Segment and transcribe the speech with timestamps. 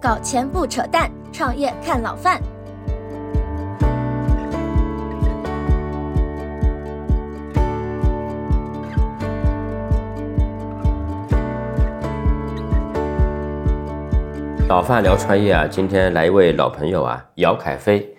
[0.00, 2.40] 搞钱不扯淡，创业看老范。
[14.68, 18.14] 老范聊创业啊，今天来一位老朋友啊，姚凯飞，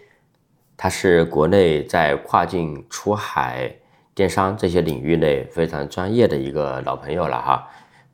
[0.75, 3.73] 他是国内在跨境出海
[4.14, 7.66] 电商这些领域内非常专业的一个老朋友了哈。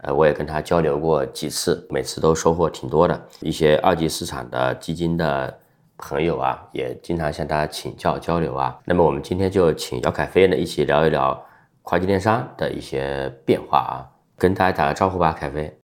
[0.06, 3.28] 呃，我也跟他交流过几次，每次都收获挺多的。
[3.40, 5.52] 一些二级市场的基金的
[5.98, 8.78] 朋友啊，也经常向他请教交流啊。
[8.86, 11.44] 那么我们今天就请姚凯飞呢一起聊一聊
[11.82, 14.06] 跨境电商的一些变化啊，
[14.38, 15.76] 跟大家打个招呼吧，凯飞。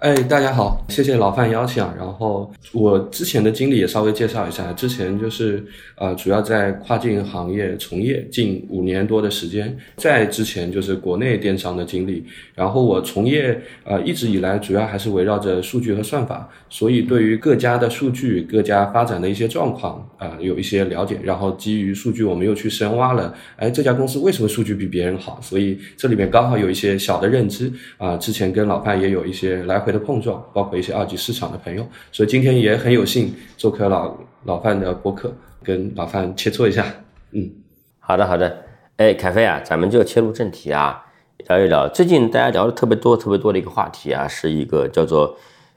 [0.00, 1.82] 哎，大家好，谢谢老范邀请。
[1.96, 5.64] 然后我之前的经历也稍微介绍一下，之前就是
[5.96, 12.24] 呃，主要在跨境行业从业近五年多的时间，在之前就是国内电商的经历。
[12.54, 21.18] 然后我从业呃一直以来主要还是围绕着数据和算法，所以对于各家的数据、各家发展的一些状况啊有一些了解。
[21.22, 25.38] 然后基于数据，我们又去深挖了，哎，这家公司为什么数据比别人好？
[25.40, 28.14] 所以这里面刚好有一些小的认知啊。
[28.18, 29.85] 之前跟老范也有一些来。
[29.92, 36.84] 的碰撞，包括一些二级市场的朋友，所以今天也很有幸做客老老范的博客，跟老范切磋一下。
[37.32, 37.50] 嗯，
[37.98, 38.64] 好的好的，
[38.96, 41.04] 哎，凯飞啊，咱们就切入正题啊，
[41.48, 45.36] 聊一聊最近大家聊的特别多、特别多的一个话题啊，是一个叫做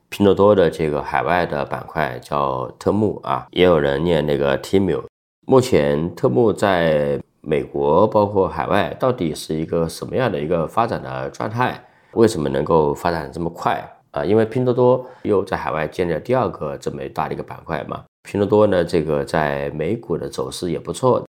[0.10, 5.04] 拼多多的这个海外的板块，叫特木啊，也有人念那个 Temu。
[5.48, 11.84] 目前特木在美国，包括海外，到底是一个什么样的一个发展的状态？
[12.14, 13.88] 为什么能够发展这么快？
[14.12, 18.04] 啊，因为拼多多又在海外建立了第二个这么大的一个板块嘛。
[18.24, 21.26] 拼多多呢，这个在美股的走势也不错。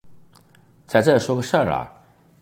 [0.86, 1.92] 在这说个事儿啊，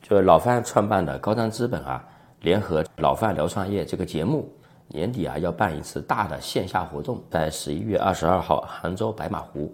[0.01, 2.03] 就老范创办的高瞻资本啊，
[2.41, 4.51] 联合老范聊创业这个节目，
[4.89, 9.73] 年底啊要办一次大的线下活动，在十一月二十二号杭州白马湖。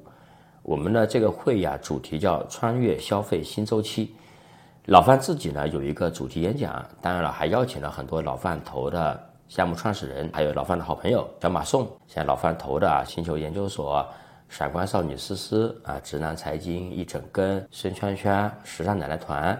[0.61, 4.13] 我们的这个会呀，主题叫穿越消费新周期。
[4.85, 9.28] 老范自己呢有一个主题演讲，当然了，还邀请了很多老范投的。
[9.49, 14.07] 项目创始人，还有老范的好朋友小马宋，像老范投的啊，星球研究所、
[14.47, 19.59] 闪光少女思思啊，直男财经一整根、孙圈圈、时尚奶奶团、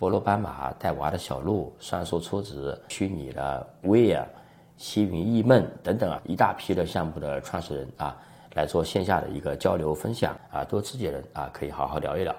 [0.00, 4.26] 菠萝斑马、带娃的小鹿、算术初子、虚拟的威尔、
[4.78, 8.16] 西云异梦等等啊，一大批的项目的创始人啊，
[8.54, 12.34] 来做线下的一个交流分享啊，都自己人啊，可以好好聊一聊。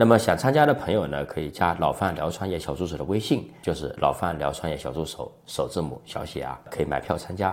[0.00, 7.52] 那么想参加的朋友呢，可以加老范聊创业小助手的微信，就是老范聊创业小助手首字母小写啊，可以买票参加。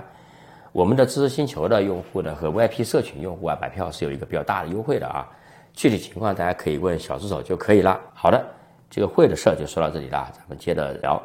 [0.72, 5.28] 我们的知识星球的用户呢和 VIP 社群用户啊，买票是有一个比较大的优惠的啊。
[5.74, 8.00] 具体情况大家可以问小助手就可以了。
[8.14, 8.46] 好的，
[8.92, 11.20] 这个会的事儿就说到这里了，咱们接着聊。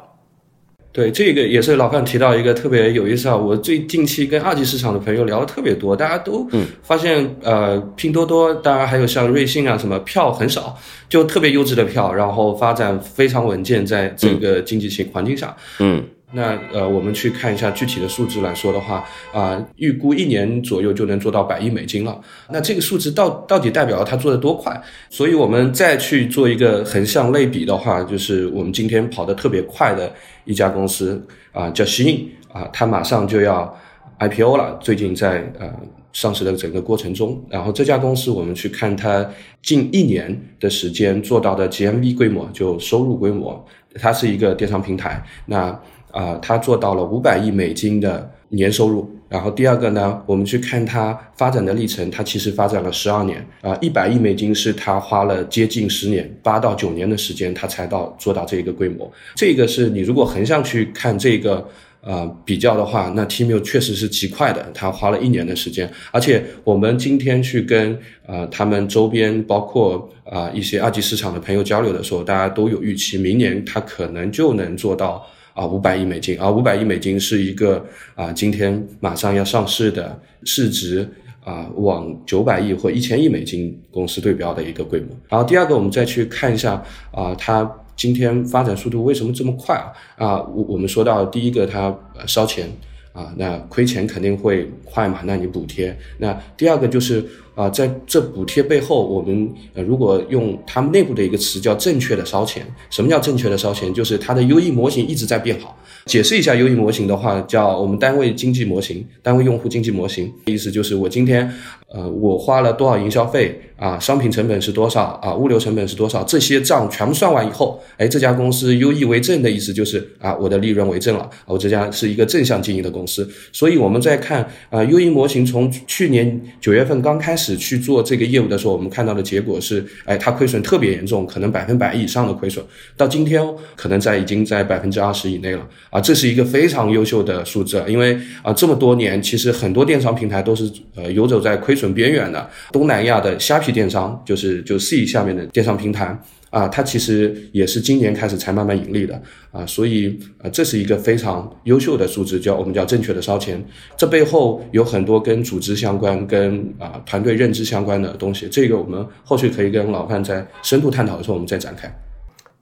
[0.93, 3.35] 对，这个也是老范提到一个特别有意思啊。
[3.35, 6.47] 我最近期跟二级市场的朋友聊的特别多，大家都
[6.83, 16.03] 发现，呃，拼多多，当然还有像瑞幸啊什么，票很少，就特别优质的票，然后发展非常稳健，在这个经济情环境下，嗯。
[16.33, 19.03] 那呃，我们去看一下具体的数字来说的话，
[19.33, 22.19] 啊，预估一年左右就能做到百亿美金了。
[22.49, 24.81] 那这个数字到到底代表了它做的多快？
[25.09, 30.11] 所以我们再去做一个横向类比的话，就是我们今天跑得特别快的
[30.45, 31.21] 一家公司
[31.51, 33.77] 啊，叫西印啊，它马上就要
[34.19, 35.69] IPO 了，最近在呃
[36.13, 37.43] 上市的整个过程中。
[37.49, 39.29] 然后这家公司我们去看它
[39.61, 43.65] 近一年的时间做到的 GMV 规模，就收入规模，
[43.95, 45.23] 它是一个电商平台。
[45.45, 45.77] 那
[46.11, 49.09] 啊，它做到了五百亿美金的年收入。
[49.29, 53.47] 然后第二个呢，我们去看它发展的历程，它其实发展了十二年。
[53.61, 59.09] 啊，一百亿美金是它花了接近十年，八到九年的时间，它才到做到这个规模。
[59.35, 61.65] 这个是你如果横向去看这个
[62.01, 65.89] 呃比较的话，那 t m u 确实是极快的，它花了一年的时间。
[66.11, 75.25] 而且我们今天去跟呃他们周边包括啊一些二级市场的朋友交流的时候，大家都有预期，明年它可能就能做到。
[75.53, 77.85] 啊，五百亿美金啊，五百亿美金是一个
[78.15, 81.07] 啊，今天马上要上市的市值
[81.43, 85.09] 啊，往九百亿或一千亿美金公司对标的一个规模。
[85.29, 89.91] 然后第二个，我们再去看一下啊，它今天发展速度为什么这么快啊？
[90.17, 91.95] 啊，我我们说到第一个，它
[92.25, 92.69] 烧钱。
[93.13, 95.19] 啊，那亏钱肯定会快嘛？
[95.25, 95.97] 那你补贴。
[96.17, 97.25] 那第二个就是
[97.55, 102.65] 啊，在这补贴背后，我们呃，如果用他们内部的一个词叫正确的烧钱。
[102.89, 103.93] 什么叫正确的烧钱？
[103.93, 105.77] 就是它的 U E 模型一直在变好。
[106.05, 110.33] 解释一下 U E 模型的话，叫我们单位经济模型，单位用户经济模型。
[110.45, 111.51] 意思就是我今天
[111.93, 123.27] 呃，我花了多少营销费啊，商品成本是多少啊，物流成本是多少，这些账全部算完以后，哎，这家公司优异为正的意思就是啊，我的利润为正了，我这家是一个正向经营的公司。
[123.51, 132.63] 所以我们在看啊，优异模型从去年九月份刚开始去做这个业务的时候，我们看到的结果是，哎，它亏损特别严重，可能百分百以上的亏损，
[132.95, 133.43] 到今天
[133.75, 146.17] 可能在已经在百分之二十以内了啊，这是一个非常优秀的数字，因为啊，这么多年其实很多电商平台都是呃游走在亏损边缘的，东南亚的虾皮电商就是就 C 下面的电商平台
[146.49, 149.21] 啊，它其实也是今年开始才慢慢盈利的
[149.51, 153.63] 啊，所以啊，这是一个非常优秀的数字，叫我们叫正确的烧钱。
[153.95, 161.89] 这背后有很多跟组织相关、跟啊团队认知相关的东西，这个我们后续可以跟老范在深度探讨的时候，我们再展开。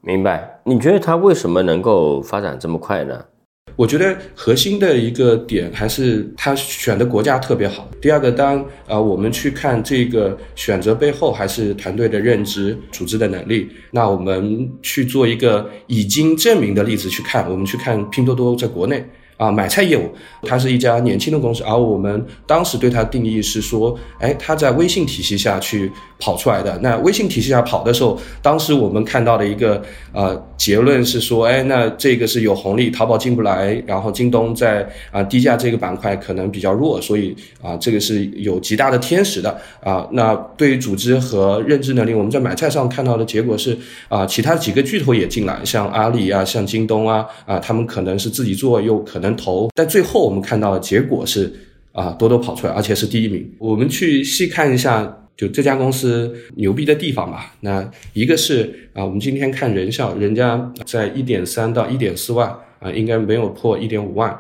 [0.02, 0.62] 明白？
[0.66, 3.26] 你觉得它为什么能够发展这么快呢？
[3.76, 7.90] 我觉得核心的一个点还是他选的国家特别好。
[8.02, 13.70] 第二个，当啊我们去看这个选择背后，还是团队的认知、组织的能力。
[13.92, 19.06] 那我们去做一个已经证明的例子去看，我们去看拼多多在国内。
[19.40, 20.14] 啊，买菜业务，
[20.44, 25.90] 它是一家年轻的公司，而我们当时对它定义是说，哎，它在微信体系下去
[26.20, 26.78] 跑出来的。
[26.84, 29.82] 那微信体系下跑的时候，当时我们看到的一个
[30.12, 40.06] 呃结论是说，哎，那这个是有红利，淘宝进不来，然后京东在啊低价这个板块可能比较弱，所以啊这个是有极大的天使的啊。
[40.12, 43.78] 那对于组织和认知能力，我们在买菜上看到的结果是
[44.10, 49.29] 啊，其他几个巨头也进来，像阿里啊，像京东啊，啊他们可能是自己做，又可能。
[49.38, 51.52] 投，但最后我们看到的结果是
[51.92, 53.50] 啊，多多跑出来，而且是第一名。
[53.58, 57.56] 我们去细看一下，就这家公司牛逼的地方吧。
[57.62, 62.50] 那一个是啊，我们今天看人效，人家在一点三到一点四万
[62.80, 64.38] 啊，应该没有破一点五万。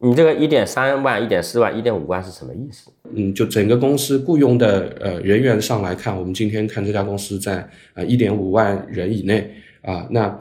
[0.00, 2.90] 你这个一点三万、一点四万、一点五万是什么意思？
[3.14, 9.48] 嗯，就整个公司雇佣的呃人员上来看，我们今天看这家公司在啊一点五万人以内
[9.82, 10.40] 啊，那。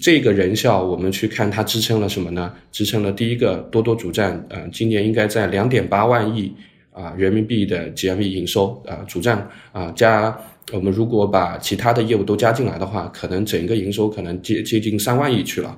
[0.00, 2.52] 这个人效，我们去看它支撑了什么呢？
[2.70, 6.54] 支撑了第一个多多主站，呃，今年应该在两点八万亿
[6.92, 10.36] 啊人民币的 GMV 营收啊，主站啊加
[10.72, 15.76] 我们如果把其他的业务都加进来的话，可能整个营收可能接接近三万亿去了。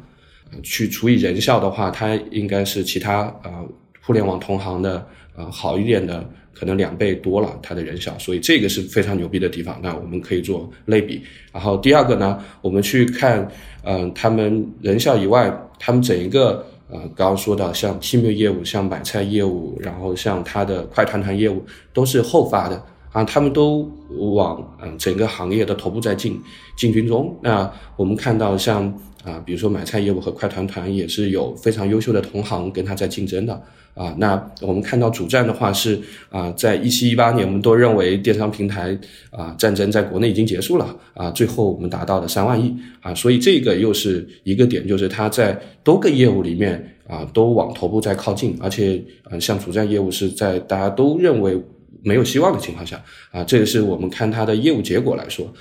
[0.63, 3.65] 去除以人效的话，它应该是其他啊
[4.03, 6.29] 互联网同行的呃好一点的。
[6.55, 9.79] 可能两倍多了，它的人效，所以这个是非常牛逼的地方。
[9.83, 11.23] 那我们可以做类比。
[11.53, 13.47] 然后第二个呢，我们去看，
[13.85, 22.83] 嗯，他们人效以外，他们整一个，呃，刚刚说到像 Tmall 业务、像买菜业务，然后像它的快团团业务，都是后发的
[23.13, 23.91] 啊，他们都
[24.35, 26.41] 往嗯整个行业的头部在进
[26.77, 27.37] 进军中。
[27.43, 33.63] 那我们看到像啊，比如说买菜业务和快团团也是有非常优秀的同行跟他在竞争的。
[33.95, 38.99] 啊，那我们看到主站的话是啊，在一七一八年，我们都认为电商平台
[39.31, 51.63] 啊战争在国内已经结束了啊，最后我们达到了三万亿啊，所以这个又是一个点，就是它在多个业务里面啊都往头部在靠近，而且啊像主站业务是在大家都认为
[52.03, 52.99] 没有希望的情况下
[53.31, 55.53] 啊，这个是我们看它的业务结果来说。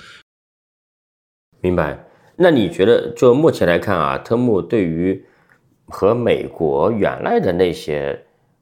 [1.60, 2.02] 明白？
[2.36, 5.24] 那你觉得就目前来看啊，特木对于？
[5.88, 8.18] 和美国原来的那些，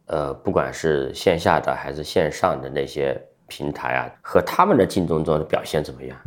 [0.07, 6.19] 呃，不管是线下的还是线上的那些平台啊，和他们的竞争中的表现怎么样？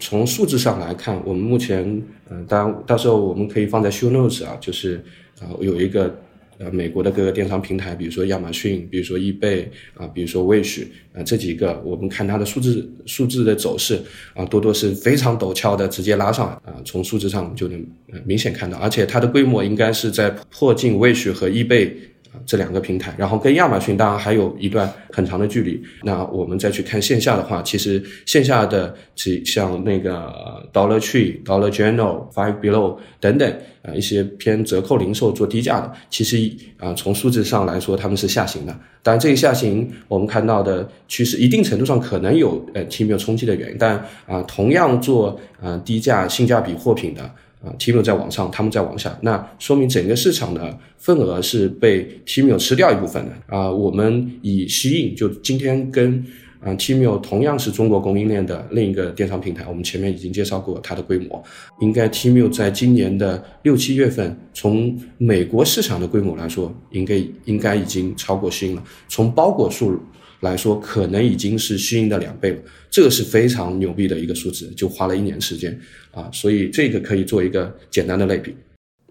[0.00, 2.00] 从数字上来看，我们目前，
[2.30, 5.02] 嗯，当然到时候我们可以放在 show notes 啊，就是
[5.40, 6.14] 啊，有一个。
[6.58, 14.00] 呃，美国的各个电商平台，比如说亚马逊，比如说易贝啊，比如说 Wish 啊，这几个，我们看它的数字数字的走势
[14.34, 17.86] 啊，多多是非常陡峭的，直接拉上啊，从数字上就能
[18.24, 21.96] 明显看到，而且它的规模应该是在破进 Wish 和易贝。
[22.44, 25.80] 这两个平台，然后跟亚马逊当然还有一段很长的距离。
[26.02, 30.32] 那我们再去看线下的话，其实线下的像像那个
[30.72, 33.50] Dollar Tree、Dollar General、Five Below 等等
[33.82, 38.76] 啊一些偏折扣零售做低价的，其实啊从数字上来说他们是下行的。
[39.02, 47.30] 当然这个下行我们看到的趋势一定程度上可能有呃 T 没有冲击的原因，但啊同样做啊低价性价比货品的。
[47.62, 53.70] 啊，Tmall 在往上，他们在往下，那说明整个市场的份额是被 tm 吃掉一部分的啊。
[53.70, 56.24] 我们以吸引，就今天跟
[56.60, 61.42] 啊 tm 同样是中国供应链的另一个电商平台，我们前面已经介绍过它的规模，
[61.80, 69.98] 应该 tm 在今年的六七月份，从美国市场的规模来说，应该应该已经超过新了，从包裹数。
[70.40, 72.58] 来说，可能已经是虚应的两倍了，
[72.90, 75.76] 这个是非常牛逼的一个数字，就花了一年时间
[76.16, 78.56] 啊，所以这个可以做一个简单的类比。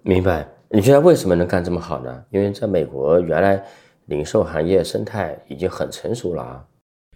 [0.02, 0.48] 明白？
[0.72, 2.24] 你觉得为什么能干这么好呢？
[2.32, 3.64] 因为在美国，原来
[4.08, 6.66] 零售行业生态已经很成熟了啊。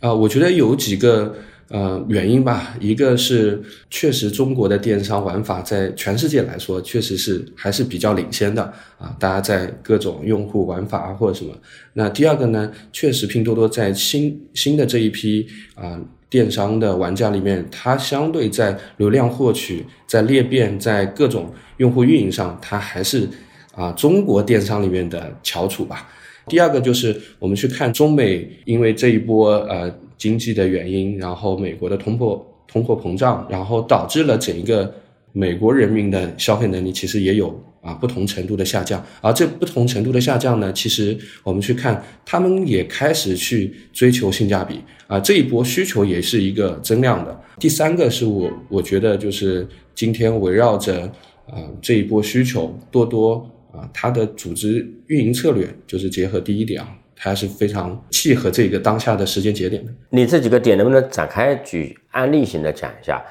[0.01, 1.35] 啊，我觉得有几个
[1.69, 8.63] 呃原因吧，一个是确实中国的电商玩法在全世界来说确实是还是比较领先的
[8.97, 11.53] 啊，大家在各种用户玩法啊或者什么。
[11.93, 23.27] 那第二个呢，确实拼多多在新新的这一批啊电商的玩家里面，它相对在流量获取、在裂变、在各种用户运营上，它还是
[23.73, 26.07] 啊中国电商里面的翘楚吧。
[26.47, 34.93] 第二个就是我们去看中美，因为这一波呃经济的原因，然后美国的通货通货膨胀，然后导致了整一个
[35.39, 37.47] 美国人民的消费能力其实也有
[37.81, 39.01] 啊不同程度的下降。
[39.21, 47.41] 而这不同程度的下降呢，其实我们去看，他们也开始去追求性价比啊，这一波需求也是一个增量的。
[47.57, 49.65] 第三个是我我觉得就是
[49.95, 51.03] 今天围绕着
[51.47, 53.49] 啊这一波需求多多。
[53.71, 59.91] 啊，它的组织运营策略就是结合第一点啊，它是非常契合这个当下的时间节点的。
[60.09, 63.23] 你这几个点能不能展开举案例型的讲一下？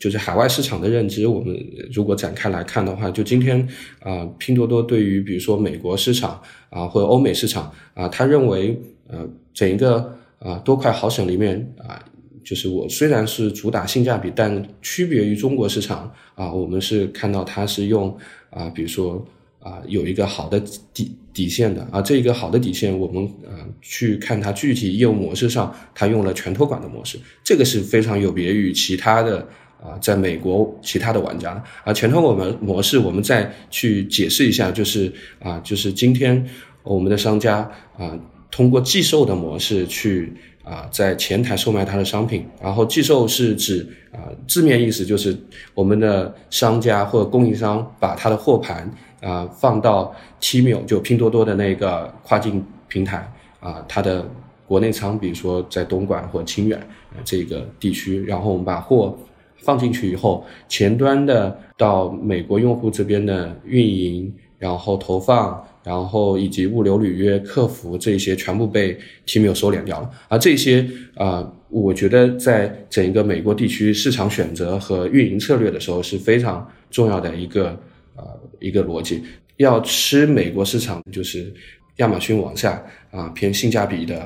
[0.00, 1.54] 就是海外市场的认知，我们
[1.92, 3.68] 如果展开来看的话，就今天
[4.00, 12.02] 啊，拼多多对于比如说美国市场啊或者欧美市场啊，他认为呃整一个啊多快好省里面啊，
[12.42, 18.16] 就是我虽然是主打性价比，但区别于中国市场啊，我们是看到它是用
[18.48, 19.24] 啊比如说。
[19.62, 20.58] 啊，有一个好的
[20.94, 29.46] 底底线的啊，这一个好的底线，我们呃去看它具体业务模式上，它用了全托管的模式，这个是非常有别于其他的
[29.82, 36.44] 啊，在美国其他的玩家啊，全托管模模式，我们再去解释一下，就是啊，就是今天
[36.82, 37.58] 我们的商家
[37.96, 38.18] 啊，
[38.50, 40.32] 通过寄售的模式去
[40.62, 45.36] 啊，在前台售卖他的商品，然后寄售是指啊，字面意思就是
[45.74, 48.90] 我们的商家或供应商把他的货盘。
[49.20, 54.26] 啊，放到 Tmall 就拼多多的那个跨境平台啊，它的
[54.66, 56.80] 国内仓，比如说在东莞或清远
[57.22, 59.14] 这个地区，然后我们把货
[59.62, 70.10] 放进去以后，前端的到美国用户这边的运营，然后投放，然后以及物流履约、客服这些全部被 Tmall 收敛掉了。
[70.28, 77.78] 而这些啊，我觉得在整一个美国地区市场选择和运营策略的时候是非常重要的一个。
[78.16, 78.26] 呃，
[78.58, 79.22] 一个逻辑，
[79.56, 81.50] 要吃美国市场，就是
[81.98, 84.20] 亚马逊往下啊偏性价比的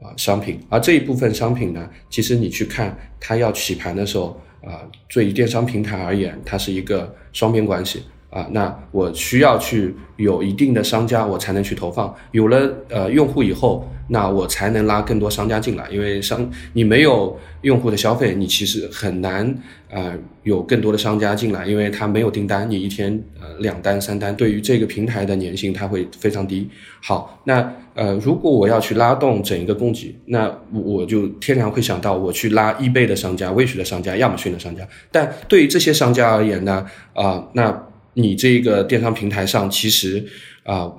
[0.00, 8.02] 啊商品，而这一部分商品呢，其实你去看它要起盘的时候啊，对于电商平台而言，它是一个双边关系。
[8.30, 12.14] 啊，那我需要去有一定的商家，我才能去投放。
[12.30, 15.88] 有了呃用户以后，那我才能拉更多商家进来。
[15.90, 19.54] 因为商你没有用户的消费，你其实很难
[19.88, 26.68] 呃有更多的商家进来，因为他没有订单，你一天呃两单三单，对于这个平台的粘性它会非常低。
[27.02, 34.86] 好，那呃如果我要去拉动整一个供给，那我就天然会想到我去拉易贝的商家、微许的商家、亚马逊的商家。
[35.10, 37.86] 但对于这些商家而言呢，啊那。
[38.14, 40.26] 你这个电商平台上，其实
[40.64, 40.92] 啊，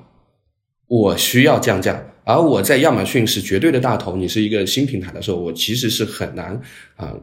[0.88, 4.16] 我需要降价，而我在亚马逊是绝对的大头。
[4.16, 6.60] 你是一个新平台的时候，我其实是很难
[6.96, 7.14] 啊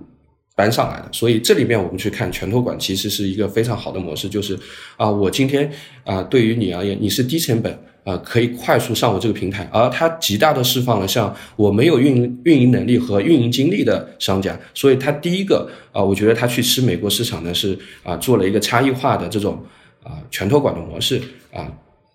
[0.56, 1.08] 搬上来的。
[1.12, 4.58] 所以这里面我们去看全托管，其实是一个非常好的模式，就是
[4.96, 5.70] 啊，我今天
[6.04, 14.58] 啊，对于你而言，你是低成本啊，可以快速上我这个平台，而它极大的释放了像我没有运运营能力和运营精力的商家。
[14.74, 19.64] 所以它第一个啊，我觉得它去吃美国市场呢，是啊，做了一个差异化的这种。
[20.04, 21.20] 啊，全托管的模式
[21.52, 21.70] 啊，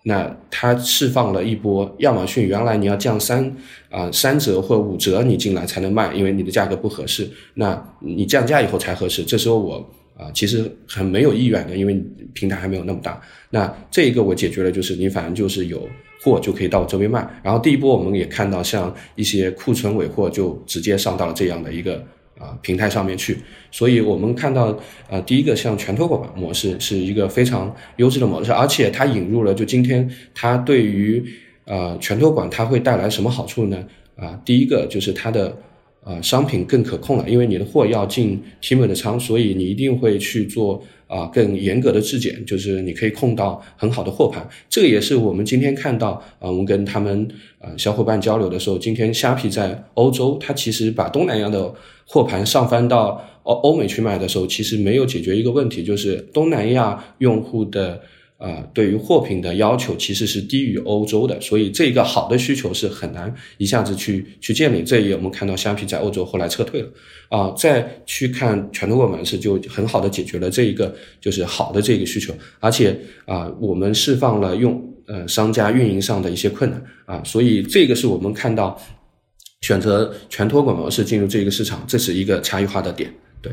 [0.06, 3.56] 那它释放了一波亚马逊原来你要降三
[3.90, 9.24] 啊三折或五折你进来才能卖，因为你的价格不合适，那你降价以后才合适。
[9.24, 9.76] 这时候我
[10.14, 11.98] 啊其实很没有意愿的，因为
[12.34, 13.18] 平台还没有那么大。
[13.48, 15.88] 那这一个我解决了，就是你反正就是有
[16.22, 17.26] 货就可以到我这边卖。
[17.42, 22.04] 然后第一波我们也看到，像一些库存尾货就直接上到了这样的一个。
[22.38, 23.38] 啊，平台上面去，
[23.70, 24.76] 所以我们看到，
[25.08, 31.24] 呃，第一个像全托管模式是一个非常优质的模式，而且它引入了，就今天它对于
[31.64, 33.84] 呃全托管它会带来什么好处呢？
[34.16, 35.56] 啊，第一个就是它的
[36.02, 40.82] 呃商品更可控了，因为你的货要进 Tmall 的仓，所以你一定会去做。
[41.14, 44.44] 啊，更严格的质检，就是你可以控到很好的货盘。
[44.68, 47.28] 这个也是我们今天看到，啊，我们跟他们
[47.60, 51.72] 呃小伙伴交流的时候，今天虾皮在欧洲，它其实把东南亚的
[52.04, 58.00] 货盘上翻到欧欧美去卖的时候，其实没有解决一个问题，就是东南亚用户的。
[58.44, 64.82] 啊，对于货品的要求其实是低于欧洲的，所以这一个好的需求是很难一下子去去建立。
[64.82, 66.88] 这也我们看到虾皮在欧洲后来撤退了
[67.30, 78.78] 啊，再去看全托管模式就很好的解决了这一个就是好的这个需求，而且啊，我们释放了用呃商家运营上的一些困难啊，所以这个是我们看到
[79.62, 83.10] 选择全托管模式进入这个市场，这是一个差异化的点。
[83.40, 83.50] 对，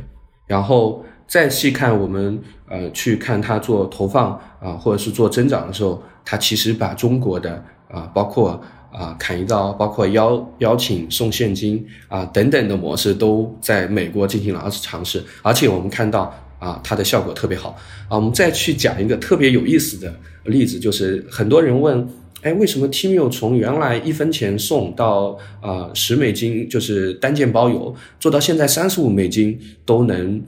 [0.48, 8.62] 然后再细看我们呃去看它做投放啊，或者是做增长的时候，它其实把中国的啊，包括
[8.92, 17.78] 啊砍一刀，包括邀邀请送现金啊等等的模式，都在美国进行了二次尝试，而且我们看到啊它的效果特别好
[18.10, 18.18] 啊。
[18.18, 22.06] 我们再去讲一个特别有意思的例子，就是很多人问。
[22.44, 30.42] 哎，为什么 Tmall 从原来一分钱送到啊十美金，就是单件包邮，做到现在三十五美金都能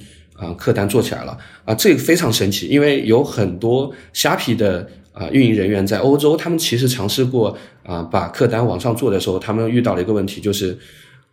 [0.43, 1.73] 啊客单做起来了啊？
[1.75, 10.77] 这个非常神奇，因为有很多虾皮的啊运营人员在欧洲，他们其实尝试过啊把客单往上做的时候，他们遇到了一个问题，就是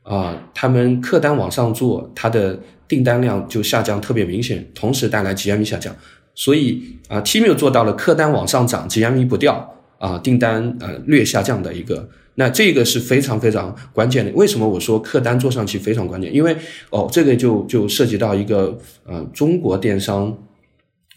[0.03, 5.95] 啊他们客单往上做，它的订单量就下降特别明显，同时带来 GMV 下降，
[6.35, 9.77] 所以啊 TMI 做到了客单往上涨，GMV 不掉。
[10.01, 12.09] 啊，订单呃略下降的一个，
[12.41, 14.33] 那这个是非常非常关键的。
[14.33, 16.35] 为什么我说客单做上去非常关键？
[16.35, 16.57] 因为
[16.89, 20.37] 哦，这个就就涉及到一个呃，中国电商。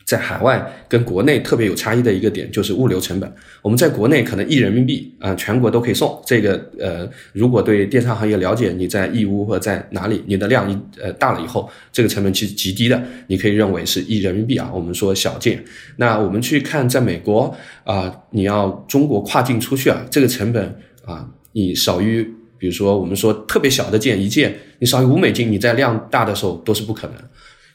[0.06, 3.34] 在海外跟国内特别有差异的一个点就是物流成本。
[3.62, 6.22] 我们在国内可能一人民币啊，全国都可以送。
[6.26, 14.70] 这个呃，如果对电商行业了解，你在义乌或者在哪里，你的量一呃大了以后，这个成本其实极低的，你可以认为是一人民币啊。
[14.74, 15.64] 我们说小件。
[15.96, 20.76] 那我们去看在美国啊，你要中国跨境出去啊，这个成本
[21.06, 22.24] 啊，你少于
[22.58, 27.16] 比如说我们说特别小的件一件，你少于五美金，你在量大的时候都是不可能。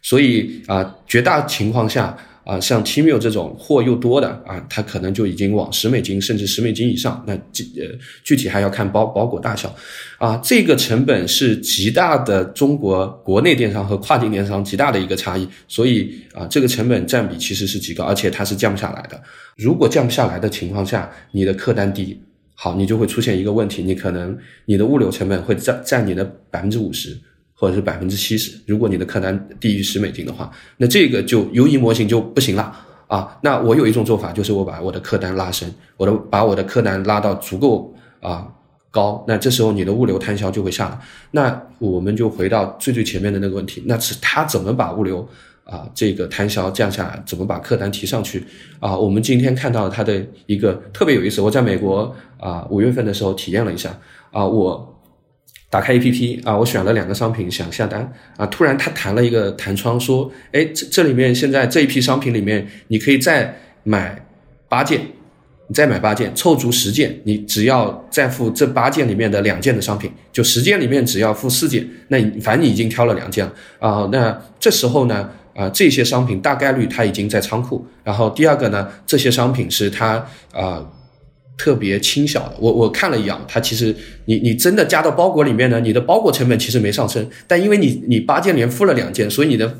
[0.01, 7.23] 所以啊，绝大情况下啊，像 Tmall 这种货又多的啊，它可能就已经往十美金甚至十美金以上。
[7.27, 9.75] 那具呃具体还要看包包裹大小
[10.19, 15.47] 啊，这个成本是极大的中国国内电商和跨境电商极大的一个差异。
[15.67, 19.21] 所以啊，这个成本占比其实是极高，而且它是降不下来的。
[19.57, 22.19] 如果降不下来的情况下，你的客单低，
[22.61, 27.17] 好，你就会出现一个问题，你可能你的物流成本会占占你的百分之五十。
[27.61, 32.73] 或者是百分之七十，如果你的客单低于十美金的话，那这个就游移模型就不行了
[33.09, 33.37] 啊。
[33.43, 38.47] 那我有一种做法，就是我把我的客单拉升，我的把我的客单拉到足够啊
[38.93, 40.97] 高，那这时候你的物流摊销就会下来。
[41.33, 45.29] 那我们就回到最最前面的那个问题，那是他怎么把物流
[45.69, 48.43] 啊这个摊销降下来，怎么把客单提上去
[48.81, 48.97] 啊？
[48.97, 53.97] 我们今天看到它的一个特别有意思，我在美国啊五月份的时候体验了一下
[54.33, 54.95] 啊我。
[55.71, 64.27] 打开 A P P 啊，我选了两个商品想下单啊，突然他弹了一个弹窗说，哎，这这里面现在这一批商品里面，你可以再买
[64.67, 64.99] 八件，
[65.67, 80.93] 你再买八件，凑足十件，你只要再付这八件里面的两件的商品，就十件里面只要付四件，那你反正你已经挑了两件了啊，那这时候呢，啊这些商品大概率它已经在仓库，然后第二个呢，这些商品是它啊。
[81.61, 83.93] 特别轻小的，我我看了一样，它其实
[84.27, 89.77] 你你真的加到包裹里面呢，你的包裹成本其实没上升，但因为你你八件连付了两件，所以你的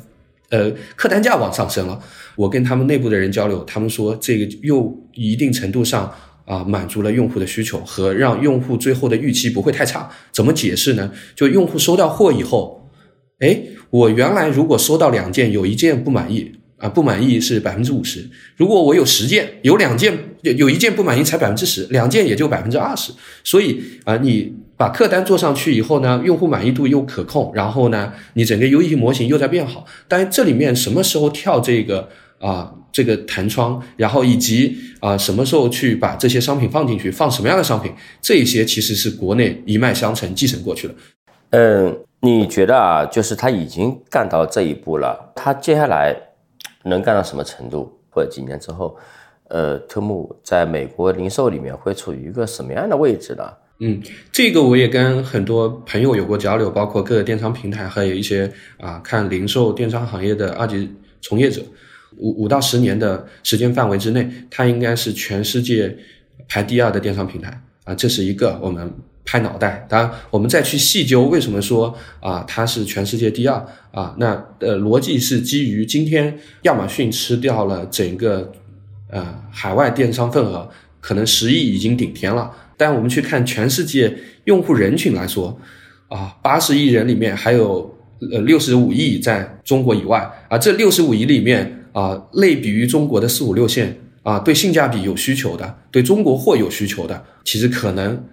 [0.49, 1.97] 呃客单价往上升了。
[2.35, 6.13] 我跟他们内部的人交流，他们说这个又一定程度上
[6.43, 10.11] 啊满足了用户的需求和让用户最后的预期不会太差。
[10.33, 11.09] 怎么解释呢？
[11.33, 12.89] 就用户收到货以后，
[13.39, 13.57] 哎，
[13.89, 16.53] 我原来如果收到两件，有一件不满意。
[16.79, 18.25] 啊，不满意是百分之五十。
[18.55, 23.11] 如果我有十件，有两件有有一件不满意，才百分之十，两件也就百分之二十。
[23.43, 29.85] 所以啊，你把客单做上去以后呢，用户满意度又可控，然后呢，你整个 U E 模型又在变好。
[30.07, 32.07] 但这里面什么时候跳这个
[32.39, 40.95] 啊这个弹窗，然后以及啊什么时候去把这些商品放进去，放什么样的商品，这些其实是国内一脉相承继承过去的。
[41.49, 46.15] 嗯，你觉得啊，就是他已经干到这一步了，他接下来？
[46.83, 47.91] 能干到什么程度？
[48.09, 48.97] 或者几年之后，
[49.49, 53.53] 呃，特木在美国零售里面会处于一个什么样的位置呢？
[53.79, 54.01] 嗯，
[54.31, 60.89] 这个我也跟很多朋友有过交流，包括各个电商平台，还有一些啊看零售电商行业的二级
[61.21, 61.61] 从业者。
[62.17, 65.95] 五五到十年的时间范围之内，它应该是全世界
[66.47, 68.91] 排第二的电商平台啊，这是一个我们。
[69.25, 74.15] 拍脑袋，当然，我们再去细究为什么说啊，它是全世界第二啊？
[74.17, 78.51] 那呃，逻辑是基于今天亚马逊吃掉了整个
[79.11, 80.67] 呃海外电商份额，
[80.99, 82.51] 可能十亿已经顶天了。
[82.75, 85.59] 但我们去看全世界用户人群来说
[86.07, 87.95] 啊，八十亿人里面还有
[88.31, 98.23] 呃六十五亿在中国以外啊，这六十五亿里面啊，类比于中国的四五六线啊，对性价比有需求的，对中国货有需求的，其实可能。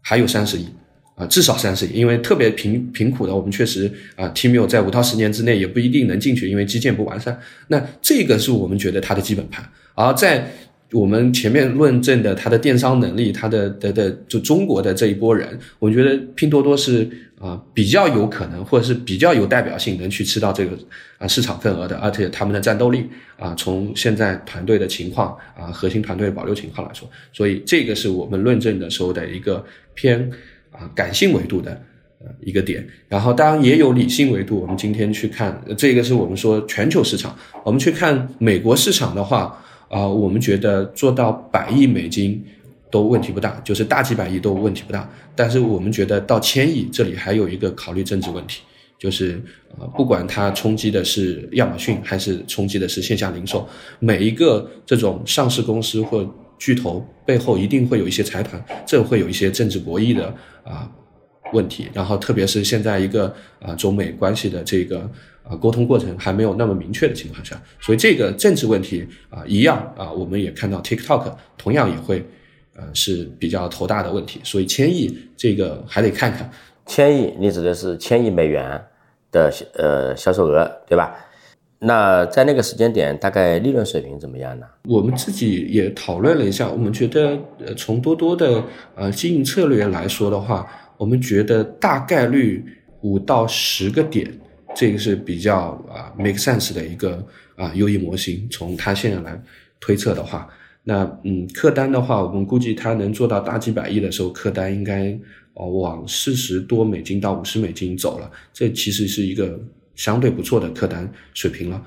[0.00, 0.66] 还有三十亿
[1.14, 7.38] 啊，至少三十亿，因为特别贫贫苦的，我们确实啊，T M U 在五到十年之内也不一定能进去，因为基建不完善。
[7.68, 9.62] 那这个是我们觉得它的基本盘。
[9.94, 10.50] 而在
[10.92, 20.76] 我们前面论证的它的电商能力，它的的的就中国的这一波人，我觉得拼多多是啊比较有可能，或者是比较有代表性，能去吃到这个
[21.18, 23.06] 啊市场份额的，而且他们的战斗力
[23.38, 30.28] 啊，从现在团队的情况啊，核心团队保留情况来说，所以这个是我们论证的时候的一个偏
[30.72, 31.70] 啊感性维度的
[32.18, 32.84] 呃一个点。
[33.08, 39.56] 然后当然也有理性维度，我们今天去看这个是我们说全球市场，我们去看美国市场的话。
[39.90, 42.40] 啊，我们觉得做到百亿美金
[42.92, 45.10] 都问题不大，就是大几百亿都问题不大。
[45.34, 48.62] 但是我们觉得到千亿，这里还有一个考虑政治问题，
[48.96, 49.42] 就是
[49.76, 56.24] 呃，不管它冲击的是亚马逊，还是冲击的是线下零售，每一个这种上市公司或
[56.56, 60.88] 巨头背后一定会有一些财团，这会有一些政治博弈的啊
[61.52, 61.88] 问题。
[61.92, 65.10] 然后特别是现在一个啊中美关系的这个。
[65.50, 72.24] 啊，沟通过程还没有那么明确的情况下，所以这个政治问题啊，一样啊，我们也看到 TikTok 同样也会，
[72.76, 74.38] 呃，是比较头大的问题。
[74.44, 76.48] 所以千亿这个还得看看。
[76.86, 78.80] 千亿，你指的是千亿美元
[79.32, 81.14] 的呃销售额，对吧？
[81.80, 84.66] 那在那个时间点，大概利润水平怎么样呢？
[84.84, 88.62] 我们自己也讨论了一下，我们觉得呃，从多多的
[88.94, 92.64] 呃经营策略来说的话，我们觉得大概率
[93.00, 94.30] 五到十个点。
[94.74, 97.24] 这个是比较啊 make sense 的一个
[97.56, 99.40] 啊优异模型，从它现在来
[99.80, 100.48] 推测的话，
[100.84, 105.18] 那嗯客单的话，我们估计它能做到大几百亿的时候，客单应该
[105.54, 109.58] 哦往四十多美金到五十美金走了，这其实是一个
[109.96, 111.82] 相对不错的客单水平了。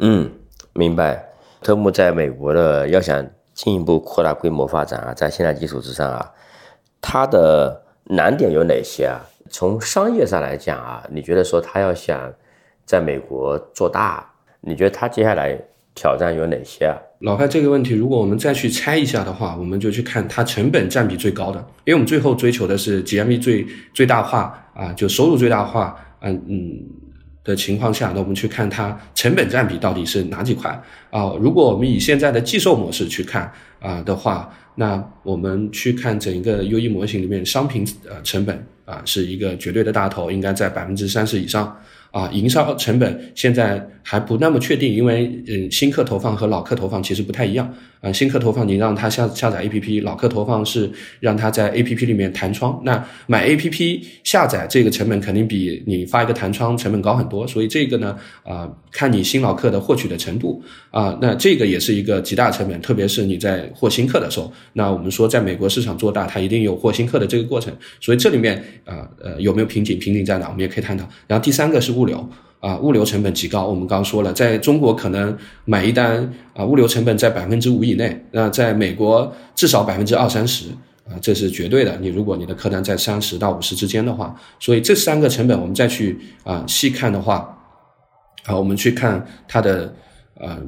[0.00, 0.30] 嗯，
[0.74, 1.24] 明白。
[1.62, 6.30] 特木在美国的要想进一步扩大规模发展啊，在现在基础之上啊，
[7.00, 9.24] 它的难点有哪些啊？
[9.54, 12.28] 从商业上来讲啊，你觉得说他要想
[12.84, 14.28] 在美国做大，
[14.62, 15.56] 你觉得他接下来
[15.94, 16.98] 挑战有哪些啊？
[17.20, 23.64] 老范这个问题，如果我们再去猜一下的话，我们就去看它成本占比最高的，因为我们最后追求的是 GMV 最
[23.94, 26.80] 最大化啊，就收入最大化，嗯嗯
[27.44, 30.68] 的情况下，那我们去看它成本占比到底是哪几块
[31.10, 31.32] 啊？
[31.38, 38.66] 如果我们以现在的寄售模式去看啊的话，那我们去看整一个 U E 模型里面商品呃成本。
[38.84, 41.74] 啊，是一个绝对的大头，应该在百分之三十以上。
[42.14, 47.74] 啊，营销成本现在还不那么确定，因为嗯，新客投放和老客投放其实不太一样。
[48.00, 50.88] 啊，新客投放你让他下下载 APP，老客投放是
[51.20, 52.80] 让他在 APP 里面弹窗。
[52.84, 64.52] 那买 APP 下载这个成本肯定比你发一个弹窗成本高很多，所以这个呢，啊，看你新老客的获取的程度啊，那这个也是一个极大成本，特别是你在获新客的时候。
[64.74, 69.98] 那我们说在美国市场做大，它一定有获新客的这个过程，所以这里面啊呃有没有瓶颈？
[69.98, 70.46] 瓶颈在哪？
[70.48, 71.08] 我们也可以探讨。
[71.26, 72.03] 然后第三个是物。
[72.04, 72.28] 物流
[72.60, 73.66] 啊，物流成本极高。
[73.66, 78.24] 我们刚刚说了，在中国可能买一单啊，物流成本在百分之五以内。
[78.30, 80.66] 那在美国至少百分之二三十
[81.08, 81.96] 啊，这是绝对的。
[82.00, 87.58] 你如果你的客单在三十到五十之间的话，所以这三个成本我们再去啊细看的话，
[88.44, 89.94] 啊，我们去看它的
[90.38, 90.58] 呃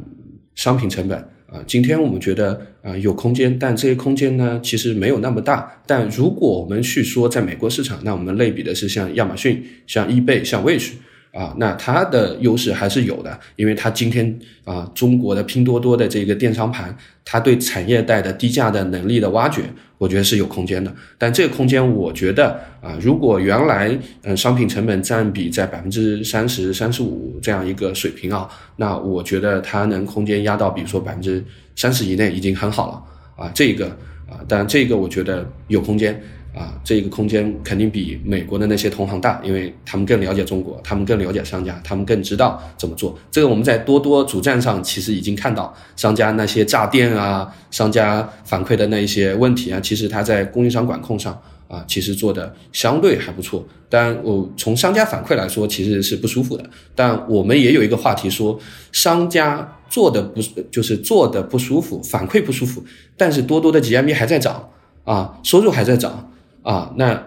[0.55, 1.18] 商品成本
[1.51, 5.81] 啊，今天我们觉得啊有空间，但这些空间呢其实没有那么大。
[5.87, 10.92] 但如果我们去说在美国市场，那我们类比的是像亚马逊、像易贝、像 Wish。
[11.37, 16.96] 啊，那它的优势还是有的，因为它今天啊，中国的拼多多的这个电商盘，
[17.27, 19.64] 它对产业带的低价的能力的挖掘，
[19.99, 20.90] 我觉得是有空间的。
[21.18, 31.44] 但这个空间，我觉得啊，如果原来嗯商品成本占比在百分之三十三十五这样一个水平啊，那我觉得它能空间压到比如说百分之
[31.75, 33.88] 三十以内已经很好了啊，这个
[34.27, 36.18] 啊，但这个我觉得有空间。
[36.56, 43.14] 啊，这个空间肯定比美国的那些同行大，因为他们更了解中国，他们更了解商家，他们更知道怎么做。
[43.30, 51.38] 这个我们在多多主站上其实已经看到，商家那些炸店啊，商家反馈的那一些问题啊，其实他在供应商管控上
[51.68, 53.62] 啊，其实做的相对还不错。
[53.90, 56.64] 但我从商家反馈来说，其实是不舒服的。
[56.94, 58.58] 但我们也有一个话题说，
[58.92, 60.40] 商家做的不
[60.70, 62.82] 就是做的不舒服，反馈不舒服，
[63.14, 64.70] 但是多多的 GMV 还在涨
[65.04, 66.32] 啊，收入还在涨。
[66.66, 67.22] 啊，那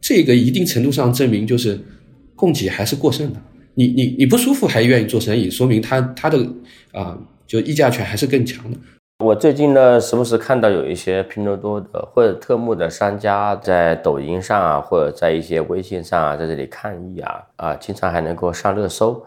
[0.00, 1.80] 这个一定程度上证明就是
[2.34, 3.38] 供给还是过剩的。
[3.74, 6.36] 你你你不舒服还愿意做生意，说明他他的
[6.90, 7.16] 啊
[7.46, 8.76] 就议价权还是更强的。
[9.24, 19.24] 我最近呢，时不时看到有一些拼多多的或者特木的商家在抖音上啊，或者在一些微信上啊，在这里抗议啊啊，经常还能够上热搜。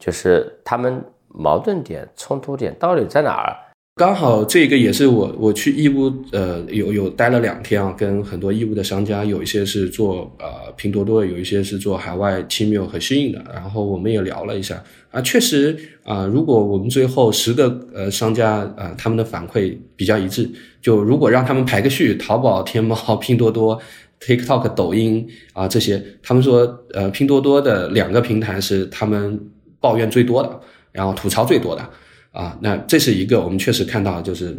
[0.00, 3.56] 就是他们矛盾点、冲突点到底在哪儿？
[3.98, 20.46] 刚好这个也是我我去义乌，呃，有有待了两天啊，跟很多义乌的商家，有一些是做呃拼多多，有一些是做海外亲密和适应的，然后我们也聊了一下啊，确实啊，如果我们最后十个呃商家啊，他们的反馈比较一致，
[20.82, 23.80] 就如果让他们排个序，淘宝、天猫、拼多多、
[24.20, 29.40] TikTok、抖音啊这些，他们说呃拼多多的两个平台是他们
[29.80, 30.60] 抱怨最多的，
[30.92, 31.90] 然后吐槽最多的。
[32.36, 34.54] 啊，那这是一个我们确实看到，就是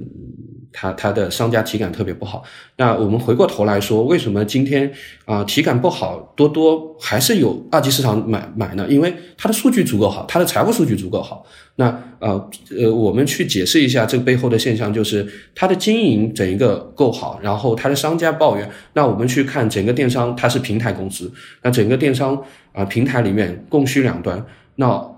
[0.74, 2.42] 它它的商家体感特别不好。
[2.78, 4.92] 那我们回过头来说，为什么今天
[5.26, 8.88] 啊体感不好，多多还是有二级市场买买呢？
[8.90, 11.46] 因为它的数据足够好，它的财务数据足够好。
[11.76, 11.86] 那
[12.18, 18.68] 呃呃，我们去解释一下这个背后的现象，就是它的经营整一个够好，然后它的商家抱怨。
[18.94, 24.44] 那我们去看整个电商，它是平台公司，那整个电商啊平台里面供需两端，
[24.78, 25.16] 那。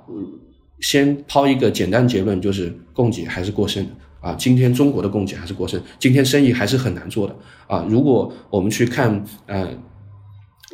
[0.82, 4.36] 先抛一个简单结论，就是供给还是过剩的啊。
[4.36, 7.36] 今天中国的供给还是过剩，今天生意还是很难做的
[7.68, 7.86] 啊。
[7.90, 9.68] 如果我们去看呃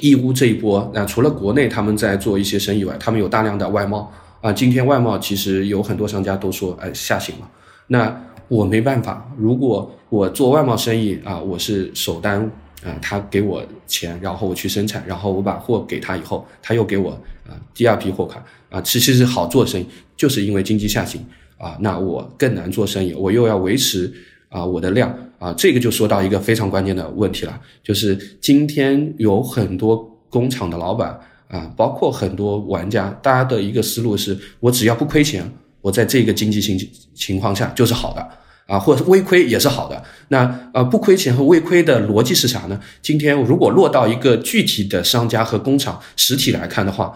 [0.02, 4.52] 义乌这一波，那除了国内他们在做一些生意外，他们有大量的外贸啊。
[4.52, 7.50] 今天外贸其实有很多商家都说哎下行了，
[7.88, 12.52] 那我没办法，如果我做外贸生意啊，我是首单
[12.86, 17.12] 啊，他给我钱，然后我去生产，然后我把货给他以后，他又给我
[17.48, 18.42] 啊第二批货款。
[18.70, 19.86] 啊，其实是好做生意，
[20.18, 21.24] 就是因为经济下行
[21.58, 24.14] 啊，那我更难做生意，我又要维持
[24.50, 29.96] 啊我的量啊，这个就说到一个非常关键的问题了，就是今天有很多
[30.30, 31.18] 工厂的老板
[31.48, 36.78] 啊，包括很多玩家，大家的一个思路是，我只要不亏钱，我在这个经济情
[37.14, 38.28] 情况下就是好的
[38.66, 40.04] 啊，或者是微亏也是好的。
[40.30, 42.80] 那呃不亏钱和微亏的逻辑是啥呢？
[43.02, 47.16] 今天如果落到一个具体的商家和工厂实体来看的话。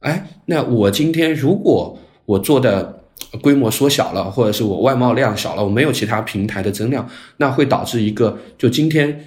[0.00, 3.00] 哎，那我今天如果我做的
[3.42, 7.04] 规模缩小了，或者是我外贸量小了，我没有其他平台的增量，
[7.38, 9.24] 那会导致一个，就今天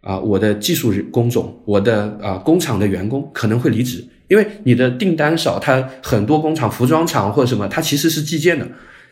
[0.00, 8.64] 啊，我的技术工种，我的啊工厂的员工可能会离职，因为你的订单少，它很多工厂、服装厂或者什么，它其实是计件的，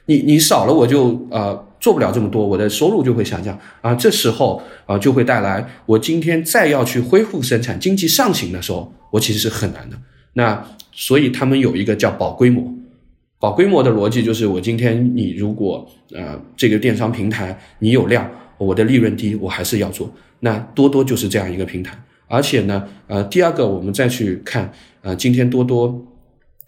[0.07, 9.97] 你你少了，我就呃做不了这么多，我的收入就会下降啊，这时候啊就会带来我今天再要去恢复生产，经济上行的时候，我其实是很难的。
[10.35, 12.73] 那所以他们有一个叫保规模，
[13.39, 20.13] 保规模的逻辑就是，我今天你如果呃这个电商平台你有量，我的利润低，我还是要做。
[20.41, 26.07] 那多多就是这样一个平台，而且呢，呃，第二个我们再去看，呃，今天多多